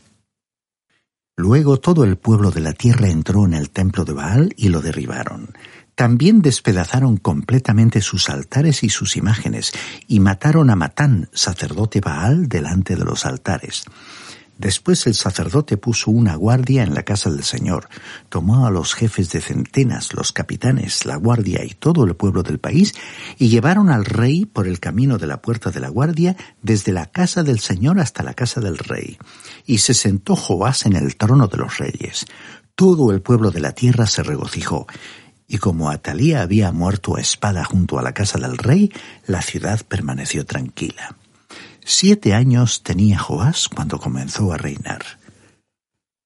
Luego 1.37 1.77
todo 1.77 2.03
el 2.03 2.17
pueblo 2.17 2.49
de 2.49 2.59
la 2.59 2.73
tierra 2.73 3.07
entró 3.07 3.45
en 3.45 3.53
el 3.53 3.69
templo 3.69 4.03
de 4.03 4.13
Baal 4.13 4.53
y 4.57 4.69
lo 4.69 4.81
derribaron. 4.81 5.49
También 5.93 6.41
despedazaron 6.41 7.17
completamente 7.17 8.01
sus 8.01 8.27
altares 8.27 8.83
y 8.83 8.89
sus 8.89 9.15
imágenes, 9.15 9.73
y 10.07 10.19
mataron 10.19 10.71
a 10.71 10.75
Matán, 10.75 11.29
sacerdote 11.31 12.01
Baal, 12.01 12.49
delante 12.49 12.95
de 12.95 13.05
los 13.05 13.27
altares. 13.27 13.83
Después 14.57 15.05
el 15.05 15.15
sacerdote 15.15 15.75
puso 15.75 16.11
una 16.11 16.35
guardia 16.35 16.83
en 16.83 16.93
la 16.93 17.03
casa 17.03 17.29
del 17.29 17.43
Señor, 17.43 17.89
tomó 18.29 18.65
a 18.65 18.71
los 18.71 18.93
jefes 18.93 19.29
de 19.31 19.41
centenas, 19.41 20.13
los 20.13 20.31
capitanes, 20.31 21.05
la 21.05 21.17
guardia 21.17 21.65
y 21.65 21.71
todo 21.71 22.05
el 22.05 22.15
pueblo 22.15 22.41
del 22.41 22.59
país, 22.59 22.93
y 23.37 23.49
llevaron 23.49 23.89
al 23.89 24.05
rey 24.05 24.45
por 24.45 24.67
el 24.67 24.79
camino 24.79 25.17
de 25.17 25.27
la 25.27 25.41
puerta 25.41 25.71
de 25.71 25.81
la 25.81 25.89
guardia 25.89 26.37
desde 26.61 26.93
la 26.93 27.07
casa 27.07 27.43
del 27.43 27.59
Señor 27.59 27.99
hasta 27.99 28.23
la 28.23 28.33
casa 28.33 28.61
del 28.61 28.77
rey. 28.77 29.17
Y 29.65 29.79
se 29.79 29.93
sentó 29.93 30.37
Joás 30.37 30.85
en 30.85 30.95
el 30.95 31.17
trono 31.17 31.47
de 31.47 31.57
los 31.57 31.77
reyes. 31.77 32.25
Todo 32.75 33.11
el 33.11 33.21
pueblo 33.21 33.51
de 33.51 33.59
la 33.59 33.73
tierra 33.73 34.07
se 34.07 34.23
regocijó. 34.23 34.87
Y 35.47 35.57
como 35.57 35.89
Atalía 35.89 36.41
había 36.41 36.71
muerto 36.71 37.17
a 37.17 37.21
espada 37.21 37.65
junto 37.65 37.99
a 37.99 38.01
la 38.01 38.13
casa 38.13 38.39
del 38.39 38.57
rey, 38.57 38.91
la 39.27 39.41
ciudad 39.41 39.81
permaneció 39.85 40.45
tranquila. 40.45 41.17
Siete 41.87 42.33
años 42.33 42.81
tenía 42.81 43.19
Joás 43.19 43.69
cuando 43.69 43.99
comenzó 43.99 44.51
a 44.51 44.57
reinar. 44.57 45.03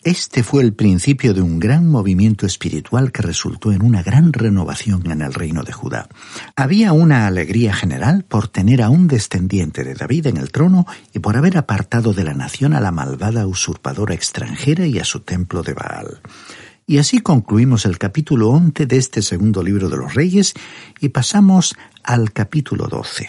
Este 0.02 0.42
fue 0.42 0.64
el 0.64 0.74
principio 0.74 1.34
de 1.34 1.42
un 1.42 1.60
gran 1.60 1.86
movimiento 1.86 2.46
espiritual 2.46 3.12
que 3.12 3.24
resultó 3.24 3.74
en 3.74 3.82
una 3.82 4.02
gran 4.02 4.32
renovación 4.32 5.12
en 5.12 5.22
el 5.22 5.34
reino 5.34 5.64
de 5.64 5.74
Judá. 5.74 6.08
Había 6.56 6.94
una 6.94 7.28
alegría 7.28 7.74
general 7.74 8.24
por 8.24 8.48
tener 8.48 8.82
a 8.82 8.90
un 8.90 9.10
descendiente 9.10 9.84
de 9.84 9.96
David 9.96 10.28
en 10.28 10.38
el 10.38 10.50
trono 10.50 10.88
y 11.14 11.20
por 11.20 11.36
haber 11.36 11.58
apartado 11.58 12.14
de 12.14 12.24
la 12.24 12.34
nación 12.34 12.74
a 12.74 12.80
la 12.80 12.94
malvada 12.94 13.46
usurpadora 13.46 14.14
extranjera 14.14 14.88
y 14.88 14.98
a 15.00 15.04
su 15.04 15.20
templo 15.20 15.62
de 15.62 15.74
Baal. 15.74 16.22
Y 16.88 17.00
así 17.00 17.20
concluimos 17.20 17.86
el 17.86 17.98
capítulo 17.98 18.48
11 18.52 18.86
de 18.86 18.96
este 18.96 19.22
segundo 19.22 19.62
libro 19.62 19.90
de 19.90 19.98
los 19.98 20.14
Reyes 20.14 20.54
y 21.02 21.10
pasamos 21.10 21.76
al 22.02 22.32
capítulo 22.32 22.88
12. 22.88 23.28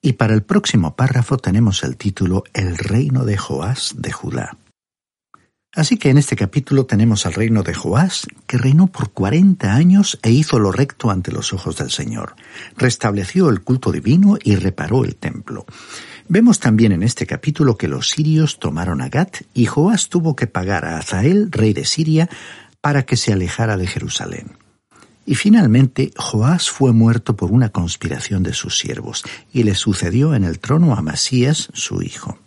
Y 0.00 0.12
para 0.12 0.34
el 0.34 0.42
próximo 0.42 0.94
párrafo 0.94 1.38
tenemos 1.38 1.82
el 1.82 1.96
título 1.96 2.44
El 2.54 2.78
reino 2.78 3.24
de 3.24 3.36
Joás 3.36 3.94
de 3.96 4.12
Judá. 4.12 4.56
Así 5.74 5.96
que 5.96 6.10
en 6.10 6.18
este 6.18 6.34
capítulo 6.34 6.86
tenemos 6.86 7.26
al 7.26 7.34
reino 7.34 7.62
de 7.62 7.74
Joás, 7.74 8.26
que 8.46 8.58
reinó 8.58 8.86
por 8.86 9.12
cuarenta 9.12 9.74
años 9.74 10.18
e 10.22 10.30
hizo 10.30 10.58
lo 10.58 10.72
recto 10.72 11.10
ante 11.10 11.30
los 11.30 11.52
ojos 11.52 11.76
del 11.76 11.90
Señor. 11.90 12.36
Restableció 12.76 13.50
el 13.50 13.60
culto 13.62 13.92
divino 13.92 14.38
y 14.42 14.56
reparó 14.56 15.04
el 15.04 15.16
templo. 15.16 15.66
Vemos 16.28 16.58
también 16.58 16.92
en 16.92 17.02
este 17.02 17.26
capítulo 17.26 17.76
que 17.76 17.88
los 17.88 18.08
sirios 18.08 18.58
tomaron 18.58 19.02
a 19.02 19.08
Gat 19.08 19.42
y 19.52 19.66
Joás 19.66 20.08
tuvo 20.08 20.36
que 20.36 20.46
pagar 20.46 20.84
a 20.84 20.98
Azael, 20.98 21.50
rey 21.52 21.74
de 21.74 21.84
Siria, 21.84 22.28
para 22.80 23.04
que 23.04 23.16
se 23.16 23.32
alejara 23.32 23.76
de 23.76 23.86
Jerusalén. 23.86 24.56
Y 25.28 25.34
finalmente 25.34 26.10
Joás 26.16 26.70
fue 26.70 26.94
muerto 26.94 27.36
por 27.36 27.52
una 27.52 27.68
conspiración 27.68 28.42
de 28.42 28.54
sus 28.54 28.78
siervos, 28.78 29.24
y 29.52 29.62
le 29.62 29.74
sucedió 29.74 30.34
en 30.34 30.42
el 30.42 30.58
trono 30.58 30.94
a 30.94 31.02
Masías, 31.02 31.68
su 31.74 32.00
hijo. 32.00 32.38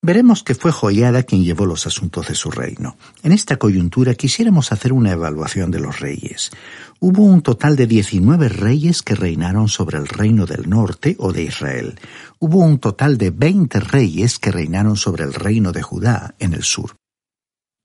Veremos 0.00 0.42
que 0.42 0.54
fue 0.54 0.72
Joiada 0.72 1.22
quien 1.24 1.44
llevó 1.44 1.66
los 1.66 1.86
asuntos 1.86 2.28
de 2.28 2.34
su 2.34 2.50
reino. 2.50 2.96
En 3.22 3.32
esta 3.32 3.58
coyuntura 3.58 4.14
quisiéramos 4.14 4.72
hacer 4.72 4.94
una 4.94 5.12
evaluación 5.12 5.70
de 5.70 5.80
los 5.80 6.00
reyes. 6.00 6.50
Hubo 6.98 7.24
un 7.24 7.42
total 7.42 7.76
de 7.76 7.86
19 7.86 8.48
reyes 8.48 9.02
que 9.02 9.14
reinaron 9.14 9.68
sobre 9.68 9.98
el 9.98 10.08
reino 10.08 10.46
del 10.46 10.70
norte 10.70 11.14
o 11.18 11.30
de 11.30 11.42
Israel. 11.42 12.00
Hubo 12.38 12.60
un 12.60 12.78
total 12.78 13.18
de 13.18 13.28
20 13.28 13.80
reyes 13.80 14.38
que 14.38 14.50
reinaron 14.50 14.96
sobre 14.96 15.24
el 15.24 15.34
reino 15.34 15.72
de 15.72 15.82
Judá 15.82 16.36
en 16.38 16.54
el 16.54 16.62
sur. 16.62 16.96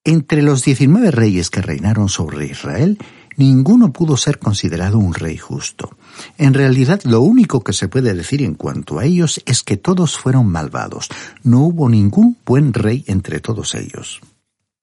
Entre 0.06 0.42
los 0.42 0.64
19 0.64 1.12
reyes 1.12 1.50
que 1.50 1.62
reinaron 1.62 2.08
sobre 2.08 2.46
Israel, 2.46 2.98
ninguno 3.38 3.94
pudo 3.94 4.17
ser 4.17 4.39
considerado 4.39 5.00
un 5.00 5.13
rey 5.13 5.38
justo. 5.38 5.96
En 6.38 6.53
realidad 6.53 7.01
lo 7.03 7.22
único 7.22 7.63
que 7.63 7.74
se 7.74 7.88
puede 7.88 8.13
decir 8.13 8.41
en 8.41 8.56
cuanto 8.56 9.00
a 9.00 9.06
ellos 9.06 9.41
es 9.46 9.63
que 9.63 9.77
todos 9.77 10.17
fueron 10.17 10.48
malvados. 10.48 11.08
No 11.44 11.62
hubo 11.62 11.89
ningún 11.89 12.38
buen 12.46 12.74
rey 12.74 13.06
entre 13.08 13.39
todos 13.39 13.75
ellos. 13.75 14.20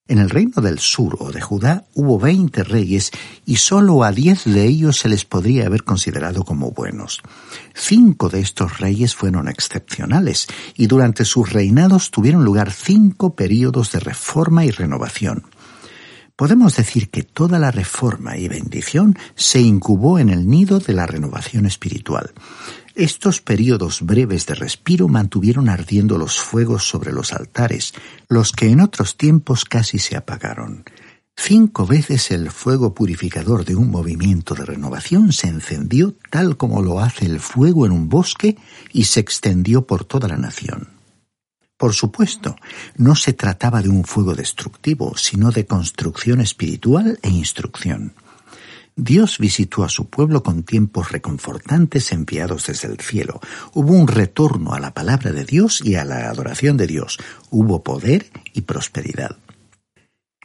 En 0.07 0.19
el 0.19 0.29
reino 0.29 0.61
del 0.61 0.81
sur 0.81 1.17
o 1.19 1.33
de 1.33 1.41
Judá 1.41 1.87
hubo 1.95 2.19
veinte 2.19 2.63
reyes 2.63 3.11
y 3.47 3.57
sólo 3.57 4.05
a 4.05 4.13
diez 4.13 4.45
de 4.45 4.67
ellos 4.67 4.99
se 4.99 5.09
les 5.09 5.25
podría 5.25 5.65
haber 5.65 5.83
considerado 5.83 6.45
como 6.45 6.73
buenos. 6.73 7.23
Cinco 7.75 8.29
de 8.29 8.41
estos 8.41 8.81
reyes 8.81 9.15
fueron 9.15 9.49
excepcionales 9.49 10.47
y 10.77 10.89
durante 10.89 11.25
sus 11.25 11.51
reinados 11.55 12.11
tuvieron 12.11 12.45
lugar 12.45 12.71
cinco 12.71 13.35
períodos 13.35 13.93
de 13.93 14.01
reforma 14.01 14.67
y 14.67 14.71
renovación. 14.71 15.45
Podemos 16.37 16.75
decir 16.75 17.11
que 17.11 17.23
toda 17.23 17.61
la 17.61 17.71
reforma 17.71 18.37
y 18.37 18.49
bendición 18.49 19.17
se 19.37 19.61
incubó 19.61 20.19
en 20.19 20.31
el 20.31 20.49
nido 20.49 20.81
de 20.81 20.93
la 20.93 21.07
renovación 21.07 21.65
espiritual. 21.65 22.33
Estos 22.97 23.41
periodos 23.41 24.03
breves 24.03 24.47
de 24.47 24.57
respiro 24.57 25.07
mantuvieron 25.07 25.69
ardiendo 25.69 26.19
los 26.19 26.41
fuegos 26.41 26.89
sobre 26.89 27.13
los 27.13 27.33
altares, 27.33 27.95
los 28.29 28.51
que 28.51 28.69
en 28.69 28.81
otros 28.81 29.17
tiempos 29.17 29.65
casi 29.65 30.01
se 30.01 30.17
apagaron. 30.17 30.85
Cinco 31.37 31.87
veces 31.87 32.33
el 32.33 32.51
fuego 32.51 32.95
purificador 32.95 33.65
de 33.65 33.77
un 33.77 33.91
movimiento 33.91 34.55
de 34.55 34.65
renovación 34.65 35.33
se 35.33 35.49
encendió 35.49 36.15
tal 36.31 36.57
como 36.57 36.83
lo 36.83 36.99
hace 36.99 37.27
el 37.27 37.39
fuego 37.39 37.87
en 37.87 37.93
un 37.93 38.09
bosque 38.09 38.57
y 38.93 39.05
se 39.05 39.21
extendió 39.21 39.87
por 39.87 40.05
toda 40.05 40.29
la 40.29 40.37
nación. 40.37 40.94
Por 41.77 41.93
supuesto, 41.93 42.57
no 42.97 43.17
se 43.17 43.33
trataba 43.33 43.83
de 43.83 43.89
un 43.89 44.05
fuego 44.05 44.35
destructivo, 44.35 45.17
sino 45.17 45.51
de 45.51 45.67
construcción 45.67 46.41
espiritual 46.41 47.19
e 47.23 47.31
instrucción. 47.31 48.15
Dios 48.97 49.39
visitó 49.39 49.83
a 49.83 49.89
su 49.89 50.09
pueblo 50.09 50.45
con 50.45 50.63
tiempos 50.63 51.11
reconfortantes 51.11 52.13
enviados 52.13 52.69
desde 52.69 52.87
el 52.87 53.01
cielo. 53.01 53.41
Hubo 53.73 53.93
un 53.93 54.07
retorno 54.07 54.73
a 54.73 54.79
la 54.79 54.95
palabra 54.95 55.33
de 55.33 55.45
Dios 55.45 55.83
y 55.85 55.97
a 55.97 56.05
la 56.05 56.31
adoración 56.31 56.77
de 56.77 56.87
Dios. 56.87 57.19
Hubo 57.51 57.83
poder 57.83 58.31
y 58.53 58.61
prosperidad. 58.61 59.37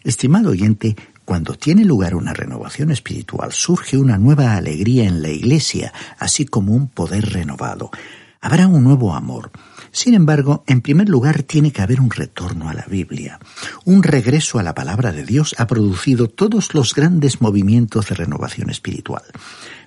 Estimado 0.03 0.49
oyente, 0.49 0.95
cuando 1.25 1.53
tiene 1.53 1.85
lugar 1.85 2.15
una 2.15 2.33
renovación 2.33 2.89
espiritual, 2.89 3.51
surge 3.51 3.97
una 3.97 4.17
nueva 4.17 4.55
alegría 4.55 5.03
en 5.03 5.21
la 5.21 5.29
Iglesia, 5.29 5.93
así 6.17 6.45
como 6.45 6.73
un 6.73 6.87
poder 6.87 7.31
renovado. 7.31 7.91
Habrá 8.41 8.67
un 8.67 8.83
nuevo 8.83 9.15
amor. 9.15 9.51
Sin 9.91 10.13
embargo, 10.13 10.63
en 10.65 10.81
primer 10.81 11.09
lugar 11.09 11.43
tiene 11.43 11.71
que 11.71 11.81
haber 11.81 11.99
un 11.99 12.09
retorno 12.09 12.69
a 12.69 12.73
la 12.73 12.85
Biblia. 12.85 13.37
Un 13.83 14.01
regreso 14.01 14.59
a 14.59 14.63
la 14.63 14.73
palabra 14.73 15.11
de 15.11 15.25
Dios 15.25 15.55
ha 15.57 15.67
producido 15.67 16.29
todos 16.29 16.73
los 16.73 16.95
grandes 16.95 17.41
movimientos 17.41 18.07
de 18.07 18.15
renovación 18.15 18.69
espiritual. 18.69 19.23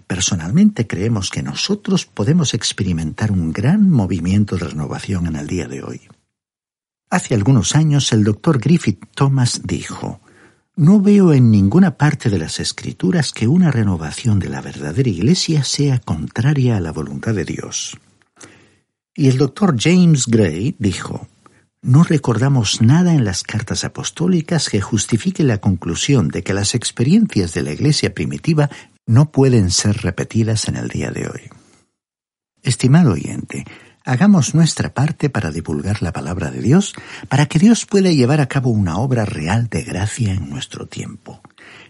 Personalmente 0.06 0.86
creemos 0.86 1.30
que 1.30 1.42
nosotros 1.42 2.04
podemos 2.04 2.52
experimentar 2.52 3.32
un 3.32 3.52
gran 3.52 3.88
movimiento 3.88 4.56
de 4.56 4.66
renovación 4.66 5.26
en 5.26 5.36
el 5.36 5.46
día 5.46 5.66
de 5.66 5.82
hoy. 5.82 6.02
Hace 7.08 7.34
algunos 7.34 7.74
años 7.74 8.12
el 8.12 8.22
doctor 8.22 8.58
Griffith 8.58 9.06
Thomas 9.14 9.62
dijo, 9.64 10.20
no 10.76 11.00
veo 11.00 11.32
en 11.32 11.50
ninguna 11.50 11.96
parte 11.96 12.28
de 12.28 12.38
las 12.38 12.60
escrituras 12.60 13.32
que 13.32 13.48
una 13.48 13.70
renovación 13.70 14.38
de 14.38 14.48
la 14.48 14.60
verdadera 14.60 15.08
Iglesia 15.08 15.64
sea 15.64 15.98
contraria 15.98 16.76
a 16.76 16.80
la 16.80 16.92
voluntad 16.92 17.34
de 17.34 17.44
Dios. 17.44 17.98
Y 19.14 19.28
el 19.28 19.36
doctor 19.36 19.76
James 19.78 20.26
Gray 20.26 20.74
dijo, 20.78 21.28
no 21.82 22.02
recordamos 22.02 22.80
nada 22.80 23.12
en 23.12 23.24
las 23.24 23.42
cartas 23.42 23.84
apostólicas 23.84 24.70
que 24.70 24.80
justifique 24.80 25.42
la 25.42 25.58
conclusión 25.58 26.28
de 26.28 26.42
que 26.42 26.54
las 26.54 26.74
experiencias 26.74 27.52
de 27.52 27.62
la 27.62 27.72
Iglesia 27.72 28.14
primitiva 28.14 28.70
no 29.06 29.30
pueden 29.30 29.70
ser 29.70 29.98
repetidas 29.98 30.68
en 30.68 30.76
el 30.76 30.88
día 30.88 31.10
de 31.10 31.26
hoy. 31.26 31.50
Estimado 32.62 33.12
oyente, 33.12 33.66
hagamos 34.04 34.54
nuestra 34.54 34.94
parte 34.94 35.28
para 35.28 35.50
divulgar 35.50 36.02
la 36.02 36.12
palabra 36.12 36.50
de 36.50 36.62
Dios, 36.62 36.94
para 37.28 37.46
que 37.46 37.58
Dios 37.58 37.84
pueda 37.84 38.10
llevar 38.10 38.40
a 38.40 38.48
cabo 38.48 38.70
una 38.70 38.96
obra 38.96 39.24
real 39.24 39.68
de 39.68 39.82
gracia 39.82 40.32
en 40.32 40.48
nuestro 40.48 40.86
tiempo. 40.86 41.40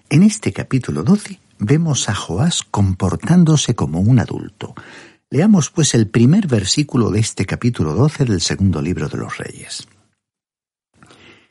En 0.08 0.22
este 0.22 0.52
capítulo 0.52 1.04
12 1.04 1.38
vemos 1.58 2.08
a 2.08 2.14
Joás 2.14 2.62
comportándose 2.62 3.74
como 3.74 4.00
un 4.00 4.18
adulto. 4.18 4.74
Leamos 5.32 5.70
pues 5.70 5.94
el 5.94 6.08
primer 6.08 6.46
versículo 6.46 7.10
de 7.10 7.20
este 7.20 7.46
capítulo 7.46 7.94
12 7.94 8.26
del 8.26 8.42
segundo 8.42 8.82
libro 8.82 9.08
de 9.08 9.16
los 9.16 9.38
Reyes. 9.38 9.88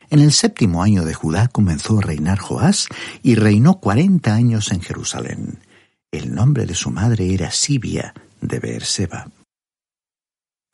En 0.08 0.20
el 0.20 0.30
séptimo 0.30 0.84
año 0.84 1.04
de 1.04 1.14
Judá 1.14 1.48
comenzó 1.48 1.98
a 1.98 2.02
reinar 2.02 2.38
Joás 2.38 2.86
y 3.24 3.34
reinó 3.34 3.80
cuarenta 3.80 4.34
años 4.34 4.70
en 4.70 4.82
Jerusalén. 4.82 5.58
El 6.12 6.32
nombre 6.32 6.64
de 6.64 6.76
su 6.76 6.92
madre 6.92 7.34
era 7.34 7.50
Sibia 7.50 8.14
de 8.40 8.60
Beerseba. 8.60 9.26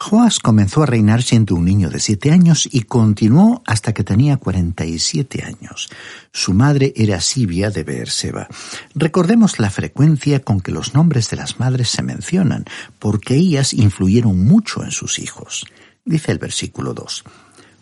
Joás 0.00 0.38
comenzó 0.38 0.84
a 0.84 0.86
reinar 0.86 1.24
siendo 1.24 1.56
un 1.56 1.64
niño 1.64 1.90
de 1.90 1.98
siete 1.98 2.30
años 2.30 2.68
y 2.70 2.82
continuó 2.82 3.62
hasta 3.66 3.92
que 3.92 4.04
tenía 4.04 4.36
cuarenta 4.36 4.86
y 4.86 5.00
siete 5.00 5.42
años. 5.42 5.90
Su 6.32 6.54
madre 6.54 6.92
era 6.94 7.20
Sibia 7.20 7.70
de 7.70 7.82
Beerseba. 7.82 8.46
Recordemos 8.94 9.58
la 9.58 9.70
frecuencia 9.70 10.40
con 10.40 10.60
que 10.60 10.70
los 10.70 10.94
nombres 10.94 11.30
de 11.30 11.36
las 11.36 11.58
madres 11.58 11.90
se 11.90 12.04
mencionan, 12.04 12.64
porque 13.00 13.34
ellas 13.34 13.74
influyeron 13.74 14.44
mucho 14.44 14.84
en 14.84 14.92
sus 14.92 15.18
hijos. 15.18 15.66
Dice 16.04 16.30
el 16.30 16.38
versículo 16.38 16.94
2. 16.94 17.24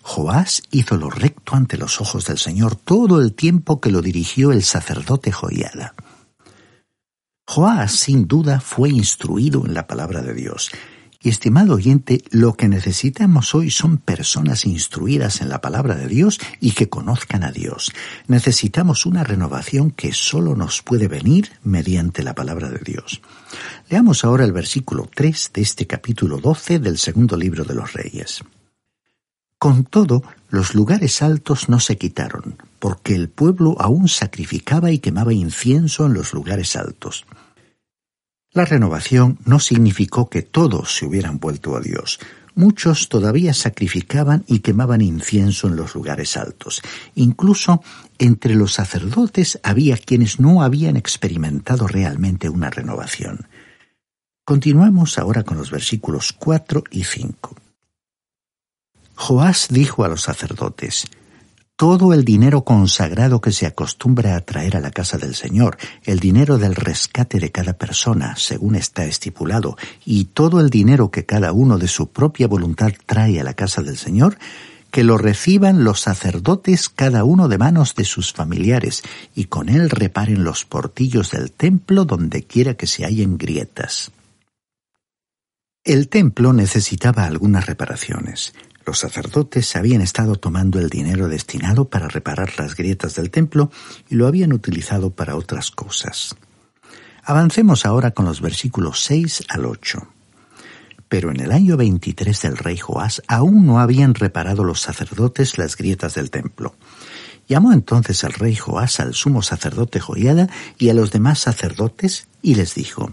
Joás 0.00 0.62
hizo 0.70 0.96
lo 0.96 1.10
recto 1.10 1.54
ante 1.54 1.76
los 1.76 2.00
ojos 2.00 2.24
del 2.24 2.38
Señor 2.38 2.76
todo 2.76 3.20
el 3.20 3.34
tiempo 3.34 3.78
que 3.78 3.90
lo 3.90 4.00
dirigió 4.00 4.52
el 4.52 4.62
sacerdote 4.62 5.32
Joiada. 5.32 5.94
Joás, 7.46 7.92
sin 7.92 8.26
duda, 8.26 8.60
fue 8.60 8.88
instruido 8.88 9.66
en 9.66 9.74
la 9.74 9.86
palabra 9.86 10.22
de 10.22 10.32
Dios 10.32 10.70
y 11.26 11.28
estimado 11.28 11.74
oyente, 11.74 12.22
lo 12.30 12.54
que 12.54 12.68
necesitamos 12.68 13.52
hoy 13.56 13.72
son 13.72 13.98
personas 13.98 14.64
instruidas 14.64 15.40
en 15.40 15.48
la 15.48 15.60
palabra 15.60 15.96
de 15.96 16.06
Dios 16.06 16.38
y 16.60 16.70
que 16.70 16.88
conozcan 16.88 17.42
a 17.42 17.50
Dios. 17.50 17.90
Necesitamos 18.28 19.06
una 19.06 19.24
renovación 19.24 19.90
que 19.90 20.12
solo 20.12 20.54
nos 20.54 20.82
puede 20.82 21.08
venir 21.08 21.50
mediante 21.64 22.22
la 22.22 22.36
palabra 22.36 22.70
de 22.70 22.78
Dios. 22.78 23.22
Leamos 23.90 24.24
ahora 24.24 24.44
el 24.44 24.52
versículo 24.52 25.10
3 25.12 25.50
de 25.52 25.62
este 25.62 25.88
capítulo 25.88 26.38
12 26.38 26.78
del 26.78 26.96
segundo 26.96 27.36
libro 27.36 27.64
de 27.64 27.74
los 27.74 27.92
Reyes. 27.92 28.44
Con 29.58 29.82
todo, 29.82 30.22
los 30.48 30.76
lugares 30.76 31.22
altos 31.22 31.68
no 31.68 31.80
se 31.80 31.98
quitaron, 31.98 32.56
porque 32.78 33.16
el 33.16 33.30
pueblo 33.30 33.74
aún 33.80 34.06
sacrificaba 34.06 34.92
y 34.92 35.00
quemaba 35.00 35.32
incienso 35.32 36.06
en 36.06 36.14
los 36.14 36.32
lugares 36.32 36.76
altos. 36.76 37.26
La 38.56 38.64
renovación 38.64 39.38
no 39.44 39.60
significó 39.60 40.30
que 40.30 40.40
todos 40.40 40.96
se 40.96 41.04
hubieran 41.04 41.38
vuelto 41.38 41.76
a 41.76 41.80
Dios. 41.80 42.18
Muchos 42.54 43.10
todavía 43.10 43.52
sacrificaban 43.52 44.44
y 44.46 44.60
quemaban 44.60 45.02
incienso 45.02 45.68
en 45.68 45.76
los 45.76 45.94
lugares 45.94 46.38
altos. 46.38 46.80
Incluso 47.16 47.82
entre 48.16 48.54
los 48.54 48.72
sacerdotes 48.72 49.60
había 49.62 49.98
quienes 49.98 50.40
no 50.40 50.62
habían 50.62 50.96
experimentado 50.96 51.86
realmente 51.86 52.48
una 52.48 52.70
renovación. 52.70 53.46
Continuamos 54.42 55.18
ahora 55.18 55.42
con 55.42 55.58
los 55.58 55.70
versículos 55.70 56.32
4 56.32 56.84
y 56.90 57.04
5. 57.04 57.56
Joás 59.16 59.66
dijo 59.68 60.02
a 60.02 60.08
los 60.08 60.22
sacerdotes, 60.22 61.04
todo 61.76 62.14
el 62.14 62.24
dinero 62.24 62.64
consagrado 62.64 63.42
que 63.42 63.52
se 63.52 63.66
acostumbra 63.66 64.34
a 64.34 64.40
traer 64.40 64.78
a 64.78 64.80
la 64.80 64.90
casa 64.90 65.18
del 65.18 65.34
Señor, 65.34 65.76
el 66.04 66.20
dinero 66.20 66.56
del 66.56 66.74
rescate 66.74 67.38
de 67.38 67.52
cada 67.52 67.74
persona, 67.74 68.34
según 68.36 68.76
está 68.76 69.04
estipulado, 69.04 69.76
y 70.06 70.24
todo 70.24 70.60
el 70.60 70.70
dinero 70.70 71.10
que 71.10 71.26
cada 71.26 71.52
uno 71.52 71.76
de 71.76 71.88
su 71.88 72.08
propia 72.08 72.48
voluntad 72.48 72.92
trae 73.04 73.40
a 73.40 73.44
la 73.44 73.52
casa 73.52 73.82
del 73.82 73.98
Señor, 73.98 74.38
que 74.90 75.04
lo 75.04 75.18
reciban 75.18 75.84
los 75.84 76.00
sacerdotes 76.00 76.88
cada 76.88 77.24
uno 77.24 77.48
de 77.48 77.58
manos 77.58 77.94
de 77.94 78.04
sus 78.04 78.32
familiares, 78.32 79.02
y 79.34 79.44
con 79.44 79.68
él 79.68 79.90
reparen 79.90 80.44
los 80.44 80.64
portillos 80.64 81.30
del 81.30 81.52
templo 81.52 82.06
donde 82.06 82.44
quiera 82.44 82.72
que 82.72 82.86
se 82.86 83.04
hallen 83.04 83.36
grietas. 83.36 84.12
El 85.84 86.08
templo 86.08 86.54
necesitaba 86.54 87.26
algunas 87.26 87.66
reparaciones. 87.66 88.54
Los 88.86 89.00
sacerdotes 89.00 89.74
habían 89.74 90.00
estado 90.00 90.36
tomando 90.36 90.78
el 90.78 90.88
dinero 90.88 91.28
destinado 91.28 91.88
para 91.88 92.06
reparar 92.06 92.52
las 92.56 92.76
grietas 92.76 93.16
del 93.16 93.32
templo 93.32 93.68
y 94.08 94.14
lo 94.14 94.28
habían 94.28 94.52
utilizado 94.52 95.10
para 95.10 95.34
otras 95.34 95.72
cosas. 95.72 96.36
Avancemos 97.24 97.84
ahora 97.84 98.12
con 98.12 98.26
los 98.26 98.40
versículos 98.40 99.02
6 99.02 99.46
al 99.48 99.66
8. 99.66 100.06
Pero 101.08 101.32
en 101.32 101.40
el 101.40 101.50
año 101.50 101.76
23 101.76 102.40
del 102.42 102.56
rey 102.56 102.76
Joás 102.76 103.22
aún 103.26 103.66
no 103.66 103.80
habían 103.80 104.14
reparado 104.14 104.62
los 104.62 104.80
sacerdotes 104.82 105.58
las 105.58 105.76
grietas 105.76 106.14
del 106.14 106.30
templo. 106.30 106.76
Llamó 107.48 107.72
entonces 107.72 108.22
el 108.22 108.34
rey 108.34 108.54
Joás 108.54 109.00
al 109.00 109.14
sumo 109.14 109.42
sacerdote 109.42 109.98
Joiada 109.98 110.48
y 110.78 110.90
a 110.90 110.94
los 110.94 111.10
demás 111.10 111.40
sacerdotes 111.40 112.28
y 112.40 112.54
les 112.54 112.76
dijo, 112.76 113.10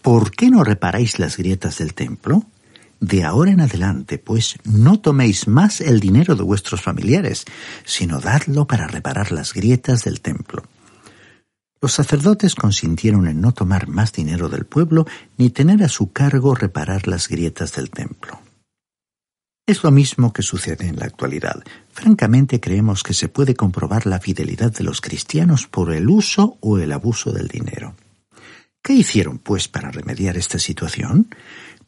¿Por 0.00 0.30
qué 0.30 0.48
no 0.48 0.64
reparáis 0.64 1.18
las 1.18 1.36
grietas 1.36 1.78
del 1.78 1.92
templo? 1.92 2.46
De 3.02 3.24
ahora 3.24 3.50
en 3.50 3.60
adelante, 3.60 4.18
pues, 4.18 4.58
no 4.62 5.00
toméis 5.00 5.48
más 5.48 5.80
el 5.80 5.98
dinero 5.98 6.36
de 6.36 6.44
vuestros 6.44 6.82
familiares, 6.82 7.44
sino 7.84 8.20
dadlo 8.20 8.68
para 8.68 8.86
reparar 8.86 9.32
las 9.32 9.54
grietas 9.54 10.04
del 10.04 10.20
templo. 10.20 10.62
Los 11.80 11.94
sacerdotes 11.94 12.54
consintieron 12.54 13.26
en 13.26 13.40
no 13.40 13.50
tomar 13.50 13.88
más 13.88 14.12
dinero 14.12 14.48
del 14.48 14.66
pueblo 14.66 15.04
ni 15.36 15.50
tener 15.50 15.82
a 15.82 15.88
su 15.88 16.12
cargo 16.12 16.54
reparar 16.54 17.08
las 17.08 17.28
grietas 17.28 17.72
del 17.72 17.90
templo. 17.90 18.40
Es 19.66 19.82
lo 19.82 19.90
mismo 19.90 20.32
que 20.32 20.42
sucede 20.42 20.86
en 20.86 21.00
la 21.00 21.06
actualidad. 21.06 21.60
Francamente 21.90 22.60
creemos 22.60 23.02
que 23.02 23.14
se 23.14 23.28
puede 23.28 23.56
comprobar 23.56 24.06
la 24.06 24.20
fidelidad 24.20 24.72
de 24.72 24.84
los 24.84 25.00
cristianos 25.00 25.66
por 25.66 25.92
el 25.92 26.08
uso 26.08 26.56
o 26.60 26.78
el 26.78 26.92
abuso 26.92 27.32
del 27.32 27.48
dinero. 27.48 27.96
¿Qué 28.80 28.94
hicieron, 28.94 29.38
pues, 29.38 29.68
para 29.68 29.92
remediar 29.92 30.36
esta 30.36 30.58
situación? 30.58 31.28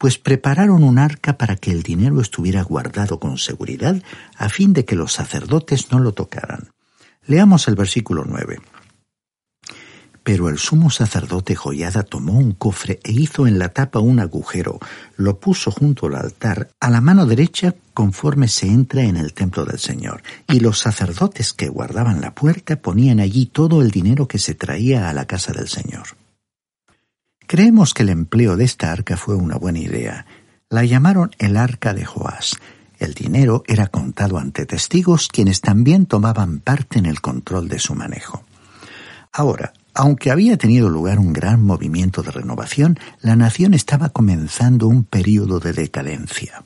Pues 0.05 0.19
prepararon 0.19 0.85
un 0.85 0.99
arca 0.99 1.39
para 1.39 1.57
que 1.57 1.71
el 1.71 1.83
dinero 1.83 2.21
estuviera 2.21 2.63
guardado 2.63 3.19
con 3.19 3.39
seguridad 3.39 4.03
a 4.37 4.51
fin 4.51 4.75
de 4.75 4.85
que 4.85 4.97
los 4.97 5.15
sacerdotes 5.15 5.91
no 5.93 5.99
lo 5.99 6.13
tocaran. 6.13 6.69
Leamos 7.27 7.69
el 7.69 7.75
versículo 7.75 8.27
9. 8.27 8.61
Pero 10.23 10.51
el 10.51 10.59
sumo 10.59 10.91
sacerdote 10.91 11.55
Joyada 11.55 12.03
tomó 12.03 12.35
un 12.35 12.53
cofre 12.53 13.01
e 13.03 13.13
hizo 13.13 13.47
en 13.47 13.59
la 13.59 13.71
tapa 13.71 13.99
un 13.99 14.21
agujero, 14.21 14.79
lo 15.17 15.41
puso 15.41 15.71
junto 15.71 16.09
al 16.09 16.17
altar, 16.17 16.69
a 16.81 16.91
la 16.91 17.01
mano 17.01 17.25
derecha 17.25 17.75
conforme 17.95 18.49
se 18.49 18.67
entra 18.67 19.05
en 19.05 19.17
el 19.17 19.33
templo 19.33 19.65
del 19.65 19.79
Señor, 19.79 20.23
y 20.47 20.61
los 20.61 20.81
sacerdotes 20.81 21.55
que 21.55 21.71
guardaban 21.71 22.21
la 22.21 22.35
puerta 22.35 22.77
ponían 22.77 23.21
allí 23.21 23.47
todo 23.47 23.81
el 23.81 23.91
dinero 23.91 24.29
que 24.29 24.39
se 24.39 24.55
traía 24.55 25.09
a 25.09 25.15
la 25.15 25.25
casa 25.25 25.55
del 25.55 25.69
Señor. 25.69 26.09
Creemos 27.47 27.95
que 27.95 28.03
el 28.03 28.09
empleo 28.09 28.57
de 28.57 28.65
esta 28.65 28.93
arca 28.93 29.17
fue 29.17 29.35
una 29.35 29.57
buena 29.57 29.79
idea. 29.79 30.27
La 30.71 30.85
llamaron 30.85 31.31
el 31.39 31.57
arca 31.57 31.95
de 31.95 32.05
Joás. 32.05 32.57
El 32.99 33.15
dinero 33.15 33.65
era 33.67 33.89
contado 33.89 34.39
ante 34.39 34.67
testigos 34.67 35.29
quienes 35.29 35.61
también 35.61 36.07
tomaban 36.07 36.61
parte 36.61 36.99
en 36.99 37.07
el 37.07 37.21
control 37.21 37.69
de 37.69 37.79
su 37.79 37.95
manejo. 37.95 38.45
Ahora, 39.33 39.73
Aunque 39.97 40.33
había 40.33 40.59
tenido 40.59 40.91
lugar 40.91 41.21
un 41.21 41.33
gran 41.33 41.63
movimiento 41.63 42.23
de 42.23 42.33
renovación, 42.33 42.99
la 43.21 43.37
nación 43.37 43.75
estaba 43.75 44.09
comenzando 44.09 44.89
un 44.89 45.05
período 45.05 45.61
de 45.61 45.73
decadencia. 45.73 46.65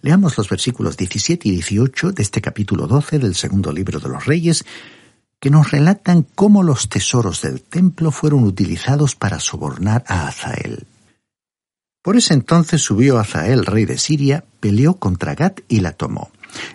Leamos 0.00 0.38
los 0.38 0.48
versículos 0.48 0.96
17 0.96 1.48
y 1.48 1.52
18 1.52 2.12
de 2.12 2.22
este 2.22 2.40
capítulo 2.40 2.86
12 2.86 3.18
del 3.18 3.34
segundo 3.34 3.72
libro 3.72 4.00
de 4.00 4.08
los 4.08 4.24
Reyes, 4.24 4.64
que 5.40 5.50
nos 5.50 5.70
relatan 5.70 6.26
cómo 6.34 6.62
los 6.62 6.88
tesoros 6.88 7.42
del 7.42 7.62
templo 7.62 8.10
fueron 8.10 8.44
utilizados 8.44 9.14
para 9.14 9.40
sobornar 9.40 10.04
a 10.08 10.28
Azael. 10.28 10.86
Por 12.02 12.16
ese 12.16 12.34
entonces 12.34 12.82
subió 12.82 13.18
Azael, 13.18 13.66
rey 13.66 13.84
de 13.84 13.98
Siria, 13.98 14.44
peleó 14.60 14.94
contra 14.94 15.34
Gat 15.34 15.60
y 15.68 15.80
la 15.80 15.92
tomó. 15.92 16.30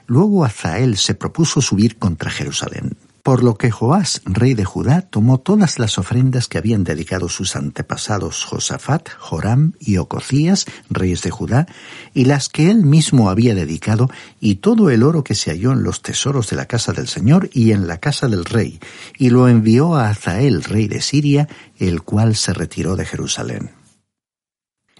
Luego 0.05 0.43
Azael 0.43 0.97
se 0.97 1.15
propuso 1.15 1.61
subir 1.61 1.97
contra 1.97 2.29
Jerusalén. 2.29 2.97
Por 3.23 3.43
lo 3.43 3.55
que 3.55 3.69
Joás, 3.69 4.21
rey 4.25 4.55
de 4.55 4.65
Judá, 4.65 5.01
tomó 5.01 5.39
todas 5.39 5.77
las 5.77 5.99
ofrendas 5.99 6.47
que 6.47 6.57
habían 6.57 6.83
dedicado 6.83 7.29
sus 7.29 7.55
antepasados 7.55 8.45
Josafat, 8.45 9.09
Joram 9.19 9.73
y 9.79 9.97
Ococías, 9.97 10.65
reyes 10.89 11.21
de 11.21 11.29
Judá, 11.29 11.67
y 12.15 12.25
las 12.25 12.49
que 12.49 12.71
él 12.71 12.83
mismo 12.83 13.29
había 13.29 13.53
dedicado, 13.53 14.09
y 14.39 14.55
todo 14.55 14.89
el 14.89 15.03
oro 15.03 15.23
que 15.23 15.35
se 15.35 15.51
halló 15.51 15.71
en 15.71 15.83
los 15.83 16.01
tesoros 16.01 16.49
de 16.49 16.55
la 16.55 16.65
casa 16.65 16.93
del 16.93 17.07
Señor 17.07 17.49
y 17.53 17.73
en 17.73 17.85
la 17.85 17.97
casa 17.97 18.27
del 18.27 18.43
rey, 18.43 18.79
y 19.19 19.29
lo 19.29 19.47
envió 19.47 19.95
a 19.95 20.09
Azael, 20.09 20.63
rey 20.63 20.87
de 20.87 21.01
Siria, 21.01 21.47
el 21.77 22.01
cual 22.01 22.35
se 22.35 22.53
retiró 22.53 22.95
de 22.95 23.05
Jerusalén. 23.05 23.71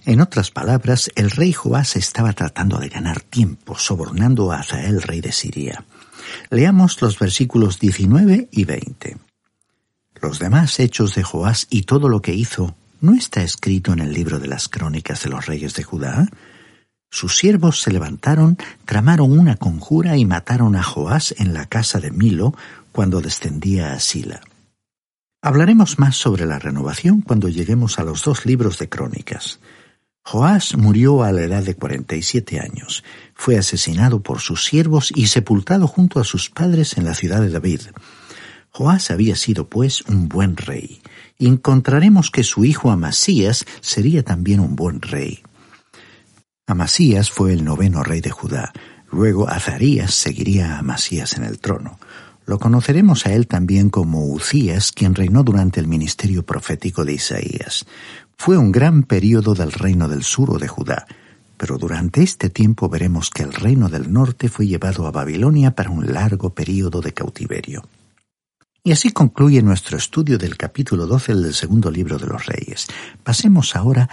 En 0.06 0.22
otras 0.22 0.52
palabras, 0.52 1.10
el 1.16 1.32
rey 1.32 1.54
Joás 1.54 1.96
estaba 1.96 2.34
tratando 2.34 2.78
de 2.78 2.90
ganar 2.90 3.22
tiempo, 3.22 3.78
sobornando 3.80 4.52
a 4.52 4.60
Azael, 4.60 5.02
rey 5.02 5.22
de 5.22 5.32
Siria. 5.32 5.86
Leamos 6.50 7.02
los 7.02 7.18
versículos 7.18 7.80
19 7.80 8.50
y 8.52 8.66
20. 8.66 9.18
Los 10.22 10.40
demás 10.40 10.80
hechos 10.80 11.16
de 11.16 11.24
Joás 11.24 11.68
y 11.70 11.84
todo 11.84 12.10
lo 12.10 12.22
que 12.22 12.34
hizo 12.34 12.76
no 13.00 13.14
está 13.14 13.42
escrito 13.42 13.94
en 13.94 14.00
el 14.00 14.14
libro 14.14 14.40
de 14.40 14.48
las 14.48 14.70
crónicas 14.70 15.24
de 15.24 15.30
los 15.30 15.46
reyes 15.48 15.74
de 15.74 15.84
Judá. 15.84 16.28
Sus 17.10 17.38
siervos 17.38 17.82
se 17.82 17.92
levantaron, 17.92 18.58
tramaron 18.86 19.38
una 19.38 19.58
conjura 19.58 20.18
y 20.18 20.26
mataron 20.26 20.76
a 20.76 20.84
Joás 20.84 21.34
en 21.38 21.54
la 21.54 21.66
casa 21.66 22.00
de 22.00 22.12
Milo 22.12 22.54
cuando 22.92 23.22
descendía 23.22 23.94
a 23.94 24.00
Sila. 24.00 24.42
Hablaremos 25.42 25.98
más 25.98 26.16
sobre 26.16 26.46
la 26.46 26.60
renovación 26.60 27.22
cuando 27.22 27.50
lleguemos 27.50 27.98
a 27.98 28.04
los 28.04 28.24
dos 28.24 28.46
libros 28.46 28.78
de 28.78 28.90
crónicas. 28.90 29.60
Joás 30.24 30.78
murió 30.78 31.24
a 31.24 31.32
la 31.32 31.42
edad 31.42 31.64
de 31.64 31.76
cuarenta 31.76 32.16
y 32.16 32.22
siete 32.22 32.60
años. 32.60 33.04
Fue 33.34 33.58
asesinado 33.58 34.22
por 34.22 34.40
sus 34.40 34.64
siervos 34.64 35.12
y 35.16 35.28
sepultado 35.28 35.88
junto 35.88 36.20
a 36.20 36.24
sus 36.24 36.50
padres 36.50 36.98
en 36.98 37.06
la 37.06 37.16
ciudad 37.16 37.42
de 37.42 37.50
David. 37.50 37.82
Joás 38.70 39.12
había 39.12 39.36
sido, 39.36 39.68
pues, 39.68 40.02
un 40.04 40.30
buen 40.30 40.56
rey. 40.56 41.02
Encontraremos 41.40 42.32
que 42.32 42.44
su 42.44 42.64
hijo 42.64 42.92
Amasías 42.92 43.66
sería 43.82 44.24
también 44.24 44.60
un 44.60 44.76
buen 44.76 45.02
rey. 45.02 45.44
Amasías 46.68 47.32
fue 47.32 47.52
el 47.52 47.66
noveno 47.66 48.04
rey 48.04 48.22
de 48.22 48.30
Judá. 48.30 48.72
Luego 49.12 49.50
Azarías 49.50 50.14
seguiría 50.14 50.76
a 50.76 50.80
Amasías 50.80 51.34
en 51.34 51.44
el 51.44 51.60
trono. 51.60 52.00
Lo 52.52 52.60
conoceremos 52.60 53.26
a 53.26 53.32
él 53.32 53.48
también 53.48 53.90
como 53.90 54.26
Ucías, 54.26 54.92
quien 54.92 55.16
reinó 55.16 55.42
durante 55.42 55.80
el 55.80 55.88
ministerio 55.88 56.46
profético 56.46 57.06
de 57.06 57.14
Isaías. 57.14 57.86
Fue 58.36 58.58
un 58.58 58.74
gran 58.74 59.04
período 59.04 59.54
del 59.54 59.72
reino 59.72 60.10
del 60.10 60.24
sur 60.24 60.52
o 60.52 60.60
de 60.60 60.68
Judá, 60.68 61.08
pero 61.56 61.78
durante 61.78 62.22
este 62.22 62.50
tiempo 62.50 62.90
veremos 62.90 63.30
que 63.30 63.44
el 63.44 63.54
reino 63.54 63.88
del 63.88 64.12
norte 64.12 64.50
fue 64.50 64.68
llevado 64.68 65.08
a 65.08 65.12
Babilonia 65.12 65.72
para 65.76 65.92
un 65.92 66.12
largo 66.12 66.54
período 66.54 67.00
de 67.00 67.14
cautiverio. 67.14 67.88
Y 68.84 68.92
así 68.92 69.12
concluye 69.12 69.62
nuestro 69.62 69.98
estudio 69.98 70.38
del 70.38 70.58
capítulo 70.58 71.08
12 71.08 71.36
del 71.36 71.54
segundo 71.54 71.90
libro 71.90 72.18
de 72.18 72.28
los 72.28 72.48
Reyes. 72.48 72.88
Pasemos 73.24 73.78
ahora 73.78 74.10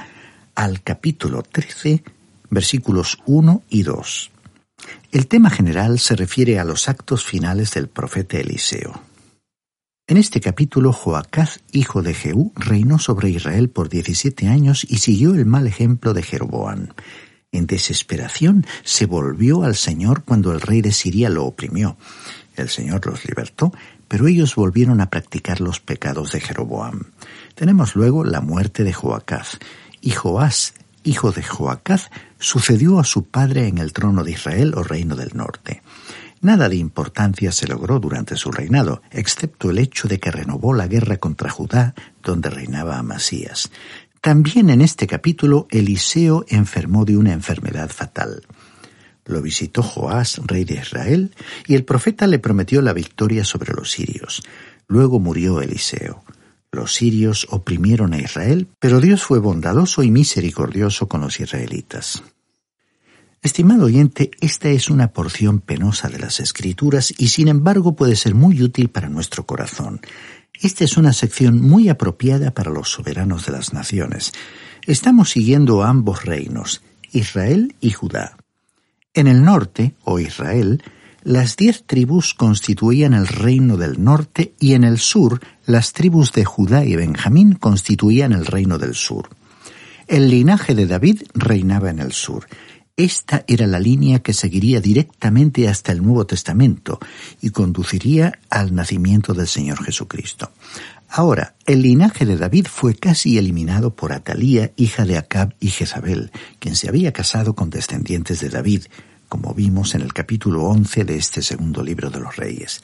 al 0.55 0.85
capítulo 0.85 1.43
13, 1.43 2.05
versículos 2.51 3.19
1 3.27 3.63
y 3.69 3.83
2. 3.83 4.31
El 5.11 5.27
tema 5.27 5.51
general 5.51 5.99
se 5.99 6.17
refiere 6.17 6.59
a 6.59 6.65
los 6.65 6.89
actos 6.89 7.25
finales 7.25 7.73
del 7.73 7.89
profeta 7.89 8.39
Eliseo. 8.39 9.01
En 10.07 10.17
este 10.17 10.41
capítulo, 10.41 10.93
Joacaz, 10.93 11.61
hijo 11.73 12.03
de 12.03 12.15
Jehú, 12.15 12.53
reinó 12.57 12.99
sobre 12.99 13.31
Israel 13.31 13.69
por 13.69 13.89
diecisiete 13.89 14.49
años 14.49 14.87
y 14.89 14.99
siguió 14.99 15.35
el 15.35 15.45
mal 15.45 15.67
ejemplo 15.67 16.15
de 16.15 16.23
Jeroboam. 16.23 16.89
En 17.53 17.67
desesperación 17.67 18.67
se 18.85 19.07
volvió 19.07 19.65
al 19.65 19.77
Señor 19.77 20.25
cuando 20.25 20.53
el 20.53 20.61
rey 20.61 20.83
de 20.83 20.93
Siria 20.93 21.31
lo 21.31 21.45
oprimió. 21.45 21.97
El 22.57 22.69
Señor 22.69 23.07
los 23.07 23.25
libertó, 23.27 23.73
pero 24.09 24.27
ellos 24.29 24.55
volvieron 24.55 25.01
a 25.01 25.11
practicar 25.11 25.61
los 25.61 25.81
pecados 25.81 26.33
de 26.33 26.41
Jeroboam. 26.41 27.05
Tenemos 27.55 27.95
luego 27.95 28.25
la 28.25 28.41
muerte 28.41 28.85
de 28.85 28.93
Joacaz, 28.93 29.59
y 30.01 30.11
Joás, 30.11 30.75
hijo 31.09 31.33
de 31.33 31.43
Joacaz, 31.43 32.11
sucedió 32.39 32.99
a 32.99 33.05
su 33.05 33.25
padre 33.25 33.67
en 33.67 33.79
el 33.79 33.93
trono 33.93 34.25
de 34.25 34.33
Israel 34.33 34.75
o 34.77 34.83
reino 34.83 35.17
del 35.17 35.31
norte. 35.35 35.83
Nada 36.41 36.69
de 36.69 36.77
importancia 36.77 37.51
se 37.51 37.67
logró 37.67 37.99
durante 37.99 38.37
su 38.37 38.53
reinado, 38.53 39.03
excepto 39.11 39.71
el 39.71 39.79
hecho 39.79 40.07
de 40.07 40.21
que 40.21 40.31
renovó 40.31 40.73
la 40.73 40.87
guerra 40.87 41.17
contra 41.17 41.51
Judá, 41.51 41.95
donde 42.23 42.51
reinaba 42.51 42.99
Amasías. 42.99 43.71
También 44.21 44.71
en 44.71 44.81
este 44.81 45.07
capítulo 45.07 45.67
Eliseo 45.71 46.45
enfermó 46.49 47.05
de 47.05 47.17
una 47.17 47.33
enfermedad 47.33 47.89
fatal. 47.89 48.43
Lo 49.25 49.43
visitó 49.43 49.83
Joás, 49.83 50.41
rey 50.45 50.65
de 50.65 50.75
Israel, 50.75 51.35
y 51.67 51.75
el 51.75 51.85
profeta 51.85 52.27
le 52.27 52.39
prometió 52.39 52.83
la 52.83 52.93
victoria 52.93 53.45
sobre 53.45 53.73
los 53.75 53.91
sirios. 53.91 54.43
Luego 54.87 55.21
murió 55.21 55.61
Eliseo. 55.61 56.23
Los 56.71 56.95
sirios 56.95 57.47
oprimieron 57.51 58.13
a 58.13 58.19
Israel, 58.19 58.69
pero 58.79 59.01
Dios 59.01 59.23
fue 59.23 59.39
bondadoso 59.39 60.03
y 60.03 60.11
misericordioso 60.11 61.09
con 61.09 61.23
los 61.23 61.41
israelitas. 61.41 62.23
Estimado 63.41 63.85
oyente, 63.85 64.33
esta 64.41 64.69
es 64.69 64.91
una 64.91 65.13
porción 65.13 65.61
penosa 65.61 66.09
de 66.09 66.19
las 66.19 66.41
Escrituras 66.41 67.15
y 67.17 67.29
sin 67.29 67.49
embargo 67.49 67.95
puede 67.95 68.17
ser 68.17 68.35
muy 68.35 68.63
útil 68.63 68.91
para 68.91 69.09
nuestro 69.09 69.47
corazón. 69.47 70.01
Esta 70.61 70.85
es 70.85 70.97
una 70.97 71.13
sección 71.13 71.61
muy 71.61 71.89
apropiada 71.89 72.51
para 72.53 72.73
los 72.73 72.91
soberanos 72.91 73.47
de 73.47 73.53
las 73.53 73.73
naciones. 73.73 74.33
Estamos 74.87 75.31
siguiendo 75.31 75.85
ambos 75.85 76.25
reinos, 76.25 76.83
Israel 77.13 77.77
y 77.81 77.91
Judá. 77.91 78.37
En 79.15 79.29
el 79.29 79.45
norte, 79.45 79.95
o 80.03 80.19
Israel, 80.19 80.83
las 81.23 81.57
diez 81.57 81.85
tribus 81.85 82.35
constituían 82.35 83.15
el 83.15 83.27
reino 83.27 83.77
del 83.77 84.03
norte 84.03 84.55
y 84.59 84.75
en 84.75 84.85
el 84.85 84.99
sur 84.99 85.41
las 85.67 85.93
tribus 85.93 86.33
de 86.33 86.45
Judá 86.45 86.85
y 86.85 86.97
Benjamín 86.97 87.55
constituían 87.55 88.33
el 88.33 88.47
reino 88.47 88.79
del 88.79 88.95
sur. 88.95 89.29
El 90.07 90.31
linaje 90.31 90.75
de 90.75 90.87
David 90.87 91.23
reinaba 91.35 91.91
en 91.91 91.99
el 91.99 92.13
sur 92.13 92.47
esta 92.99 93.45
era 93.47 93.69
la 93.69 93.79
línea 93.79 94.19
que 94.19 94.33
seguiría 94.33 94.81
directamente 94.81 95.69
hasta 95.69 95.93
el 95.93 96.03
Nuevo 96.03 96.27
Testamento 96.27 96.99
y 97.41 97.51
conduciría 97.51 98.41
al 98.51 98.75
nacimiento 98.75 99.35
del 99.35 99.47
Señor 99.47 99.85
Jesucristo. 99.85 100.51
Ahora, 101.09 101.55
el 101.65 101.83
linaje 101.83 102.27
de 102.27 102.37
David 102.37 102.67
fue 102.69 102.97
casi 102.97 103.39
eliminado 103.39 103.95
por 103.95 104.13
Atalía, 104.13 104.73
hija 104.77 105.05
de 105.05 105.17
Acab 105.17 105.55
y 105.61 105.69
Jezabel, 105.69 106.33
quien 106.59 106.75
se 106.75 106.89
había 106.89 107.13
casado 107.13 107.55
con 107.55 107.71
descendientes 107.71 108.41
de 108.41 108.49
David, 108.49 108.87
como 109.29 109.55
vimos 109.55 109.95
en 109.95 110.03
el 110.03 110.13
capítulo 110.13 110.65
11 110.65 111.05
de 111.05 111.17
este 111.17 111.43
segundo 111.43 111.83
libro 111.83 112.11
de 112.11 112.21
los 112.21 112.37
Reyes. 112.37 112.83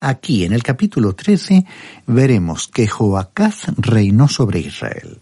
Aquí, 0.00 0.44
en 0.44 0.52
el 0.52 0.62
capítulo 0.62 1.14
13, 1.14 1.64
veremos 2.06 2.68
que 2.68 2.86
Joacaz 2.86 3.66
reinó 3.76 4.28
sobre 4.28 4.60
Israel. 4.60 5.20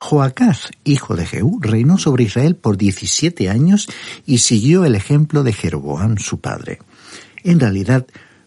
Joacaz, 0.00 0.70
hijo 0.84 1.16
de 1.16 1.26
Jehú, 1.26 1.58
reinó 1.60 1.98
sobre 1.98 2.24
Israel 2.24 2.54
por 2.54 2.76
diecisiete 2.76 3.48
años 3.48 3.88
y 4.26 4.38
siguió 4.38 4.84
el 4.84 4.94
ejemplo 4.94 5.42
de 5.42 5.52
Jeroboam 5.52 6.18
su 6.18 6.40
padre. 6.40 6.78
En 7.42 7.58
realidad, 7.58 8.06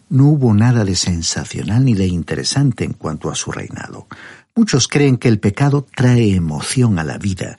no 0.10 0.28
hubo 0.28 0.54
nada 0.54 0.86
de 0.86 0.96
sensacional 0.96 1.86
ni 1.86 1.94
de 1.94 2.08
interesante 2.08 2.84
en 2.84 2.94
cuanto 2.94 3.30
a 3.32 3.36
su 3.36 3.52
reinado. 3.52 4.08
Muchos 4.56 4.88
creen 4.88 5.18
que 5.18 5.28
el 5.28 5.40
pecado 5.40 5.88
trae 5.96 6.36
emoción 6.36 7.00
a 7.00 7.04
la 7.04 7.18
vida. 7.18 7.56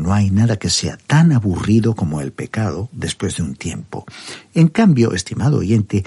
No 0.00 0.14
hay 0.14 0.30
nada 0.30 0.56
que 0.56 0.70
sea 0.70 0.96
tan 0.96 1.30
aburrido 1.30 1.94
como 1.94 2.22
el 2.22 2.32
pecado 2.32 2.88
después 2.90 3.36
de 3.36 3.42
un 3.42 3.54
tiempo. 3.54 4.06
En 4.54 4.68
cambio, 4.68 5.12
estimado 5.12 5.58
oyente, 5.58 6.04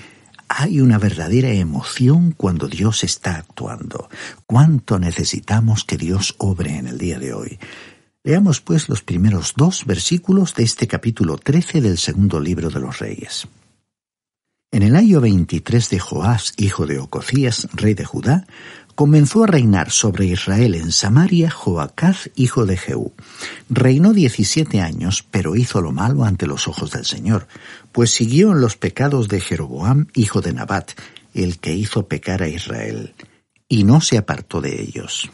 hay 0.48 0.82
una 0.82 0.98
verdadera 0.98 1.50
emoción 1.50 2.32
cuando 2.32 2.68
Dios 2.68 3.04
está 3.04 3.36
actuando. 3.36 4.10
¿Cuánto 4.48 4.98
necesitamos 4.98 5.84
que 5.84 5.98
Dios 5.98 6.34
obre 6.40 6.76
en 6.76 6.88
el 6.88 6.98
día 6.98 7.20
de 7.20 7.34
hoy? 7.34 7.60
Leamos 8.24 8.62
pues 8.62 8.90
los 8.90 9.04
primeros 9.04 9.54
dos 9.56 9.86
versículos 9.86 10.56
de 10.56 10.64
este 10.64 10.88
capítulo 10.88 11.38
13 11.38 11.80
del 11.82 12.00
segundo 12.00 12.40
libro 12.40 12.72
de 12.72 12.80
los 12.80 12.98
Reyes. 12.98 13.48
En 14.72 14.82
el 14.82 14.96
año 14.96 15.22
23 15.22 15.92
de 15.92 16.00
Joás, 16.00 16.54
hijo 16.58 16.88
de 16.88 16.98
Ococías, 16.98 17.68
rey 17.74 17.94
de 17.94 18.06
Judá, 18.06 18.48
comenzó 18.96 19.44
a 19.44 19.48
reinar 19.48 19.92
sobre 19.92 20.26
Israel 20.26 20.76
en 20.76 20.92
Samaria 20.92 21.50
Joacaz, 21.50 22.30
hijo 22.36 22.66
de 22.66 22.78
Jehú. 22.78 23.14
Reinó 23.70 24.14
diecisiete 24.14 24.82
años, 24.82 25.26
pero 25.30 25.56
hizo 25.56 25.82
lo 25.82 25.92
malo 25.92 26.24
ante 26.24 26.48
los 26.48 26.68
ojos 26.68 26.92
del 26.92 27.06
Señor, 27.06 27.48
pues 27.92 28.12
siguió 28.12 28.52
en 28.52 28.62
los 28.62 28.78
pecados 28.78 29.28
de 29.28 29.40
Jeroboam, 29.40 30.08
hijo 30.14 30.42
de 30.42 30.54
Nabat, 30.54 30.92
el 31.34 31.60
que 31.60 31.74
hizo 31.74 32.08
pecar 32.08 32.44
a 32.44 32.48
Israel. 32.48 33.14
y 33.70 33.86
no 33.86 34.02
se 34.02 34.20
apartó 34.20 34.62
de 34.62 34.80
ellos. 34.80 35.32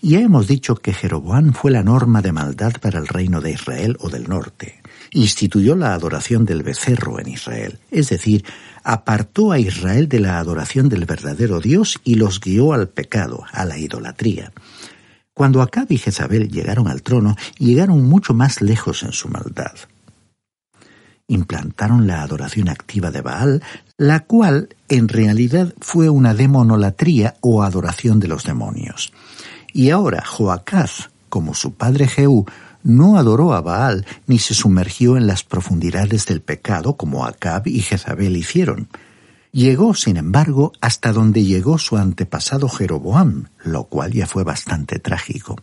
Ya 0.00 0.20
hemos 0.20 0.46
dicho 0.46 0.76
que 0.76 0.94
Jeroboam 0.94 1.52
fue 1.52 1.70
la 1.70 1.82
norma 1.82 2.22
de 2.22 2.32
maldad 2.32 2.72
para 2.80 2.98
el 2.98 3.06
reino 3.06 3.42
de 3.42 3.50
Israel 3.50 3.98
o 4.00 4.08
del 4.08 4.26
norte. 4.26 4.80
Instituyó 5.10 5.76
la 5.76 5.92
adoración 5.92 6.46
del 6.46 6.62
becerro 6.62 7.20
en 7.20 7.28
Israel, 7.28 7.78
es 7.90 8.08
decir, 8.08 8.44
apartó 8.82 9.52
a 9.52 9.58
Israel 9.58 10.08
de 10.08 10.20
la 10.20 10.38
adoración 10.38 10.88
del 10.88 11.04
verdadero 11.04 11.60
Dios 11.60 11.98
y 12.04 12.14
los 12.14 12.40
guió 12.40 12.72
al 12.72 12.88
pecado, 12.88 13.44
a 13.52 13.64
la 13.64 13.78
idolatría. 13.78 14.52
Cuando 15.34 15.62
Acab 15.62 15.90
y 15.90 15.98
Jezabel 15.98 16.50
llegaron 16.50 16.88
al 16.88 17.02
trono, 17.02 17.36
llegaron 17.58 18.02
mucho 18.08 18.34
más 18.34 18.60
lejos 18.60 19.02
en 19.02 19.12
su 19.12 19.28
maldad. 19.28 19.72
Implantaron 21.28 22.06
la 22.06 22.22
adoración 22.22 22.68
activa 22.68 23.10
de 23.10 23.20
Baal, 23.20 23.62
la 23.96 24.20
cual 24.20 24.68
en 24.88 25.08
realidad 25.08 25.72
fue 25.80 26.10
una 26.10 26.34
demonolatría 26.34 27.36
o 27.40 27.62
adoración 27.62 28.18
de 28.18 28.28
los 28.28 28.44
demonios. 28.44 29.12
Y 29.72 29.90
ahora 29.90 30.24
Joacaz, 30.24 31.10
como 31.28 31.54
su 31.54 31.74
padre 31.74 32.08
Jehú, 32.08 32.46
no 32.82 33.18
adoró 33.18 33.52
a 33.52 33.60
Baal 33.60 34.06
ni 34.26 34.38
se 34.38 34.54
sumergió 34.54 35.16
en 35.16 35.26
las 35.26 35.44
profundidades 35.44 36.26
del 36.26 36.40
pecado 36.40 36.96
como 36.96 37.24
Acab 37.24 37.66
y 37.66 37.80
Jezabel 37.80 38.36
hicieron. 38.36 38.88
Llegó, 39.52 39.94
sin 39.94 40.16
embargo, 40.16 40.72
hasta 40.80 41.12
donde 41.12 41.44
llegó 41.44 41.78
su 41.78 41.96
antepasado 41.96 42.68
Jeroboam, 42.68 43.46
lo 43.64 43.84
cual 43.84 44.12
ya 44.12 44.26
fue 44.26 44.44
bastante 44.44 44.98
trágico. 44.98 45.56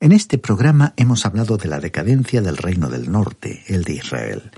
En 0.00 0.12
este 0.12 0.38
programa 0.38 0.92
hemos 0.96 1.24
hablado 1.24 1.56
de 1.56 1.68
la 1.68 1.80
decadencia 1.80 2.42
del 2.42 2.56
reino 2.56 2.90
del 2.90 3.10
norte, 3.10 3.62
el 3.68 3.84
de 3.84 3.94
Israel. 3.94 4.50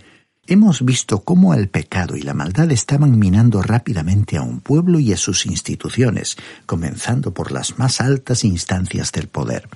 Hemos 0.49 0.85
visto 0.85 1.25
cómo 1.25 1.55
el 1.55 1.69
pecado 1.69 2.17
y 2.17 2.23
la 2.23 2.33
maldad 2.33 2.71
estaban 2.71 3.19
minando 3.19 3.63
rápidamente 3.63 4.37
a 4.37 4.43
un 4.43 4.61
pueblo 4.61 4.99
y 4.99 5.13
a 5.13 5.17
sus 5.17 5.45
instituciones, 5.45 6.37
comenzando 6.67 7.35
por 7.35 7.53
las 7.53 7.79
más 7.79 8.01
altas 8.01 8.45
instancias 8.45 9.13
del 9.13 9.29
poder. 9.29 9.69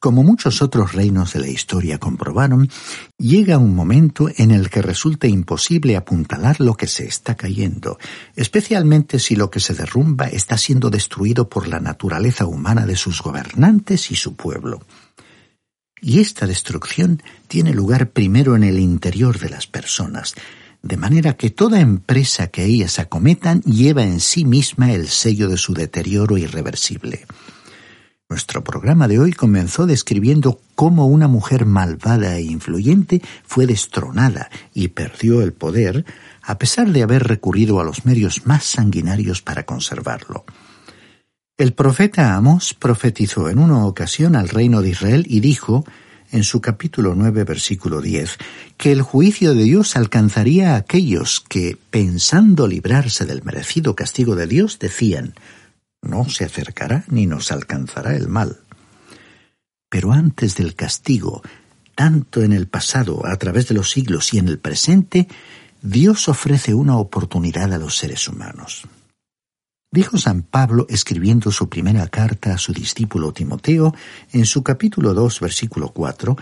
Como 0.00 0.22
muchos 0.22 0.62
otros 0.62 0.94
reinos 0.94 1.34
de 1.34 1.40
la 1.40 1.48
historia 1.48 1.98
comprobaron, 1.98 2.70
llega 3.18 3.58
un 3.58 3.74
momento 3.74 4.30
en 4.34 4.50
el 4.50 4.70
que 4.70 4.80
resulta 4.80 5.26
imposible 5.26 5.94
apuntalar 5.94 6.58
lo 6.58 6.74
que 6.74 6.86
se 6.86 7.04
está 7.04 7.34
cayendo, 7.34 7.98
especialmente 8.34 9.18
si 9.18 9.36
lo 9.36 9.50
que 9.50 9.60
se 9.60 9.74
derrumba 9.74 10.28
está 10.28 10.56
siendo 10.56 10.88
destruido 10.88 11.50
por 11.50 11.68
la 11.68 11.80
naturaleza 11.80 12.46
humana 12.46 12.86
de 12.86 12.96
sus 12.96 13.20
gobernantes 13.20 14.10
y 14.10 14.16
su 14.16 14.36
pueblo. 14.36 14.80
Y 16.00 16.20
esta 16.20 16.46
destrucción 16.46 17.22
tiene 17.46 17.74
lugar 17.74 18.08
primero 18.08 18.56
en 18.56 18.64
el 18.64 18.78
interior 18.78 19.38
de 19.38 19.50
las 19.50 19.66
personas, 19.66 20.34
de 20.80 20.96
manera 20.96 21.36
que 21.36 21.50
toda 21.50 21.78
empresa 21.78 22.46
que 22.46 22.64
ellas 22.64 22.98
acometan 22.98 23.60
lleva 23.64 24.02
en 24.04 24.20
sí 24.20 24.46
misma 24.46 24.92
el 24.92 25.08
sello 25.08 25.46
de 25.50 25.58
su 25.58 25.74
deterioro 25.74 26.38
irreversible. 26.38 27.26
Nuestro 28.30 28.62
programa 28.62 29.08
de 29.08 29.18
hoy 29.18 29.32
comenzó 29.32 29.86
describiendo 29.86 30.60
cómo 30.76 31.08
una 31.08 31.26
mujer 31.26 31.66
malvada 31.66 32.36
e 32.36 32.42
influyente 32.42 33.22
fue 33.42 33.66
destronada 33.66 34.50
y 34.72 34.86
perdió 34.86 35.42
el 35.42 35.52
poder 35.52 36.04
a 36.40 36.56
pesar 36.56 36.92
de 36.92 37.02
haber 37.02 37.24
recurrido 37.24 37.80
a 37.80 37.84
los 37.84 38.04
medios 38.04 38.46
más 38.46 38.62
sanguinarios 38.62 39.42
para 39.42 39.66
conservarlo. 39.66 40.44
El 41.58 41.72
profeta 41.72 42.36
Amos 42.36 42.72
profetizó 42.72 43.48
en 43.48 43.58
una 43.58 43.84
ocasión 43.84 44.36
al 44.36 44.48
reino 44.48 44.80
de 44.80 44.90
Israel 44.90 45.26
y 45.28 45.40
dijo, 45.40 45.84
en 46.30 46.44
su 46.44 46.60
capítulo 46.60 47.16
9, 47.16 47.42
versículo 47.42 48.00
10, 48.00 48.38
que 48.76 48.92
el 48.92 49.02
juicio 49.02 49.56
de 49.56 49.64
Dios 49.64 49.96
alcanzaría 49.96 50.74
a 50.74 50.76
aquellos 50.76 51.40
que, 51.40 51.76
pensando 51.90 52.68
librarse 52.68 53.26
del 53.26 53.42
merecido 53.42 53.96
castigo 53.96 54.36
de 54.36 54.46
Dios, 54.46 54.78
decían, 54.78 55.34
no 56.02 56.28
se 56.28 56.44
acercará 56.44 57.04
ni 57.08 57.26
nos 57.26 57.52
alcanzará 57.52 58.16
el 58.16 58.28
mal. 58.28 58.60
Pero 59.88 60.12
antes 60.12 60.56
del 60.56 60.74
castigo, 60.74 61.42
tanto 61.94 62.42
en 62.42 62.52
el 62.52 62.68
pasado, 62.68 63.26
a 63.26 63.36
través 63.36 63.68
de 63.68 63.74
los 63.74 63.90
siglos 63.90 64.32
y 64.32 64.38
en 64.38 64.48
el 64.48 64.58
presente, 64.58 65.28
Dios 65.82 66.28
ofrece 66.28 66.74
una 66.74 66.96
oportunidad 66.96 67.72
a 67.72 67.78
los 67.78 67.96
seres 67.96 68.28
humanos. 68.28 68.86
Dijo 69.92 70.18
San 70.18 70.42
Pablo 70.42 70.86
escribiendo 70.88 71.50
su 71.50 71.68
primera 71.68 72.06
carta 72.06 72.54
a 72.54 72.58
su 72.58 72.72
discípulo 72.72 73.32
Timoteo 73.32 73.92
en 74.32 74.46
su 74.46 74.62
capítulo 74.62 75.14
2 75.14 75.40
versículo 75.40 75.88
4 75.88 76.36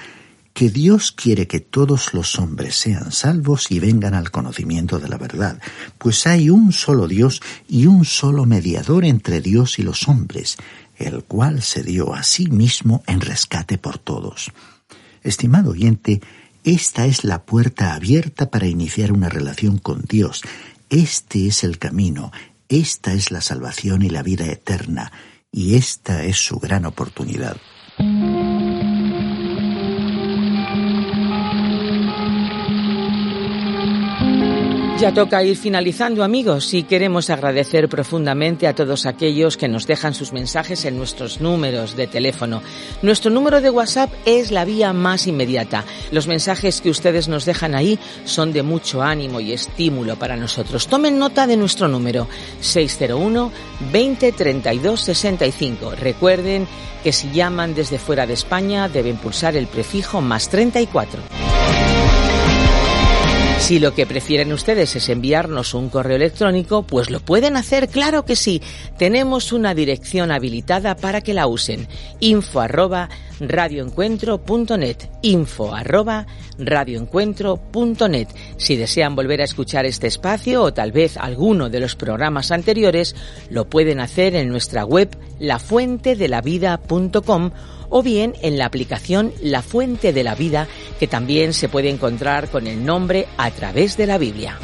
que 0.53 0.71
Dios 0.71 1.13
quiere 1.13 1.47
que 1.47 1.61
todos 1.61 2.15
los 2.15 2.39
hombres 2.39 2.75
sean 2.77 3.13
salvos 3.13 3.71
y 3.71 3.79
vengan 3.79 4.15
al 4.15 4.31
conocimiento 4.31 4.99
de 4.99 5.09
la 5.09 5.17
verdad, 5.17 5.61
pues 5.99 6.27
hay 6.27 6.51
un 6.51 6.73
solo 6.73 7.07
Dios 7.07 7.41
y 7.69 7.87
un 7.87 8.05
solo 8.05 8.45
mediador 8.45 9.05
entre 9.05 9.41
Dios 9.41 9.79
y 9.79 9.83
los 9.83 10.09
hombres, 10.09 10.57
el 10.97 11.23
cual 11.25 11.63
se 11.63 11.83
dio 11.83 12.13
a 12.13 12.23
sí 12.23 12.49
mismo 12.49 13.03
en 13.07 13.21
rescate 13.21 13.79
por 13.79 13.99
todos. 13.99 14.51
Estimado 15.23 15.71
oyente, 15.71 16.21
esta 16.65 17.07
es 17.07 17.25
la 17.25 17.45
puerta 17.45 17.95
abierta 17.95 18.51
para 18.51 18.67
iniciar 18.67 19.13
una 19.13 19.29
relación 19.29 19.79
con 19.79 20.03
Dios. 20.03 20.43
Este 20.91 21.47
es 21.47 21.65
el 21.65 21.79
camino, 21.79 22.33
esta 22.69 23.15
es 23.15 23.31
la 23.31 23.41
salvación 23.41 24.03
y 24.03 24.11
la 24.11 24.23
vida 24.23 24.47
eterna, 24.47 25.13
y 25.53 25.77
esta 25.77 26.25
es 26.25 26.37
su 26.37 26.59
gran 26.59 26.85
oportunidad. 26.85 27.57
Ya 35.01 35.15
toca 35.15 35.45
ir 35.45 35.57
finalizando 35.57 36.25
amigos 36.25 36.75
y 36.75 36.83
queremos 36.83 37.31
agradecer 37.31 37.89
profundamente 37.89 38.67
a 38.67 38.75
todos 38.75 39.07
aquellos 39.07 39.57
que 39.57 39.69
nos 39.69 39.87
dejan 39.87 40.13
sus 40.13 40.33
mensajes 40.33 40.85
en 40.85 40.97
nuestros 40.97 41.41
números 41.41 41.95
de 41.95 42.09
teléfono. 42.09 42.63
Nuestro 43.03 43.31
número 43.31 43.61
de 43.61 43.71
WhatsApp 43.71 44.13
es 44.25 44.51
la 44.51 44.65
vía 44.65 44.93
más 44.93 45.29
inmediata. 45.29 45.85
Los 46.11 46.27
mensajes 46.27 46.81
que 46.81 46.91
ustedes 46.91 47.29
nos 47.29 47.45
dejan 47.45 47.77
ahí 47.77 47.97
son 48.25 48.53
de 48.53 48.65
mucho 48.65 49.01
ánimo 49.01 49.39
y 49.39 49.53
estímulo 49.53 50.17
para 50.17 50.37
nosotros. 50.37 50.89
Tomen 50.89 51.17
nota 51.17 51.47
de 51.47 51.57
nuestro 51.57 51.87
número 51.87 52.27
601 52.61 53.53
20 53.93 54.33
32 54.33 55.01
65. 55.01 55.93
Recuerden 55.93 56.67
que 57.05 57.13
si 57.13 57.31
llaman 57.31 57.77
desde 57.77 58.01
fuera 58.01 58.27
de 58.27 58.35
España 58.35 58.89
deben 58.89 59.17
pulsar 59.17 59.55
el 59.55 59.69
prefijo 59.69 60.21
más 60.21 60.49
34. 60.49 61.23
Si 63.59 63.81
lo 63.81 63.93
que 63.93 64.07
prefieren 64.07 64.53
ustedes 64.53 64.97
es 64.97 65.11
enviarnos 65.11 65.75
un 65.75 65.91
correo 65.91 66.17
electrónico, 66.17 66.85
pues 66.85 67.11
lo 67.11 67.21
pueden 67.21 67.57
hacer, 67.57 67.89
claro 67.89 68.25
que 68.25 68.35
sí. 68.35 68.63
Tenemos 68.97 69.53
una 69.53 69.75
dirección 69.75 70.31
habilitada 70.31 70.97
para 70.97 71.21
que 71.21 71.35
la 71.35 71.47
usen. 71.47 71.87
info 72.21 72.61
arroba 72.61 73.11
radioencuentro.net 73.41 74.97
info 75.23 75.75
arroba 75.75 76.27
Si 78.57 78.77
desean 78.77 79.15
volver 79.15 79.43
a 79.43 79.45
escuchar 79.45 79.87
este 79.87 80.07
espacio 80.07 80.63
o 80.63 80.73
tal 80.73 80.93
vez 80.93 81.17
alguno 81.17 81.69
de 81.69 81.81
los 81.81 81.95
programas 81.95 82.51
anteriores, 82.51 83.15
lo 83.51 83.69
pueden 83.69 84.01
hacer 84.01 84.35
en 84.35 84.49
nuestra 84.49 84.85
web 84.85 85.11
lafuentedelavida.com 85.41 87.51
o 87.91 88.03
bien 88.03 88.35
en 88.43 88.59
la 88.59 88.67
aplicación 88.67 89.33
La 89.41 89.63
Fuente 89.63 90.13
de 90.13 90.25
la 90.25 90.35
Vida, 90.35 90.69
que 90.99 91.07
también 91.07 91.53
se 91.53 91.69
puede 91.69 91.91
encontrar 91.91 92.49
con 92.49 92.67
el 92.67 92.85
nombre 92.85 93.27
a 93.37 93.51
través 93.51 93.97
de 93.97 94.07
la 94.07 94.19
Biblia. 94.19 94.59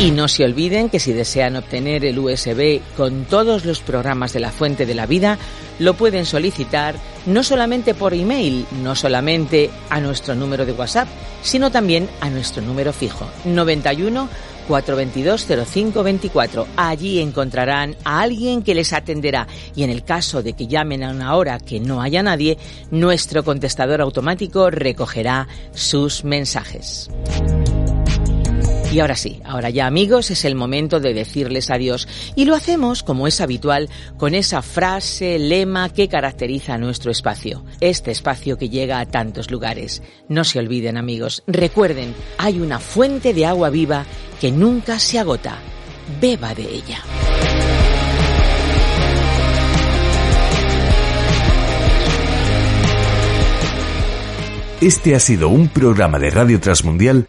Y 0.00 0.12
no 0.12 0.28
se 0.28 0.44
olviden 0.44 0.88
que 0.88 0.98
si 0.98 1.12
desean 1.12 1.56
obtener 1.56 2.06
el 2.06 2.18
USB 2.18 2.80
con 2.96 3.26
todos 3.26 3.66
los 3.66 3.80
programas 3.80 4.32
de 4.32 4.40
la 4.40 4.50
Fuente 4.50 4.86
de 4.86 4.94
la 4.94 5.04
Vida, 5.04 5.36
lo 5.78 5.92
pueden 5.92 6.24
solicitar 6.24 6.94
no 7.26 7.42
solamente 7.42 7.92
por 7.92 8.14
email, 8.14 8.64
no 8.82 8.94
solamente 8.94 9.68
a 9.90 10.00
nuestro 10.00 10.34
número 10.34 10.64
de 10.64 10.72
WhatsApp, 10.72 11.06
sino 11.42 11.70
también 11.70 12.08
a 12.22 12.30
nuestro 12.30 12.62
número 12.62 12.94
fijo 12.94 13.28
91 13.44 14.26
422-0524. 14.68 16.66
Allí 16.76 17.20
encontrarán 17.20 17.96
a 18.04 18.20
alguien 18.20 18.62
que 18.62 18.74
les 18.74 18.92
atenderá 18.92 19.46
y 19.74 19.82
en 19.82 19.90
el 19.90 20.04
caso 20.04 20.42
de 20.42 20.52
que 20.54 20.66
llamen 20.66 21.02
a 21.04 21.10
una 21.10 21.34
hora 21.36 21.58
que 21.58 21.80
no 21.80 22.02
haya 22.02 22.22
nadie, 22.22 22.58
nuestro 22.90 23.44
contestador 23.44 24.00
automático 24.00 24.70
recogerá 24.70 25.48
sus 25.72 26.24
mensajes. 26.24 27.10
Y 28.92 28.98
ahora 28.98 29.14
sí, 29.14 29.40
ahora 29.44 29.70
ya 29.70 29.86
amigos, 29.86 30.32
es 30.32 30.44
el 30.44 30.56
momento 30.56 30.98
de 30.98 31.14
decirles 31.14 31.70
adiós. 31.70 32.08
Y 32.34 32.44
lo 32.44 32.56
hacemos, 32.56 33.04
como 33.04 33.28
es 33.28 33.40
habitual, 33.40 33.88
con 34.16 34.34
esa 34.34 34.62
frase, 34.62 35.38
lema 35.38 35.92
que 35.92 36.08
caracteriza 36.08 36.76
nuestro 36.76 37.12
espacio. 37.12 37.64
Este 37.80 38.10
espacio 38.10 38.58
que 38.58 38.68
llega 38.68 38.98
a 38.98 39.06
tantos 39.06 39.52
lugares. 39.52 40.02
No 40.28 40.42
se 40.42 40.58
olviden 40.58 40.96
amigos, 40.96 41.44
recuerden, 41.46 42.14
hay 42.36 42.58
una 42.58 42.80
fuente 42.80 43.32
de 43.32 43.46
agua 43.46 43.70
viva 43.70 44.06
que 44.40 44.50
nunca 44.50 44.98
se 44.98 45.20
agota. 45.20 45.58
Beba 46.20 46.52
de 46.56 46.64
ella. 46.64 46.98
Este 54.80 55.14
ha 55.14 55.20
sido 55.20 55.48
un 55.48 55.68
programa 55.68 56.18
de 56.18 56.30
Radio 56.30 56.58
Transmundial 56.58 57.28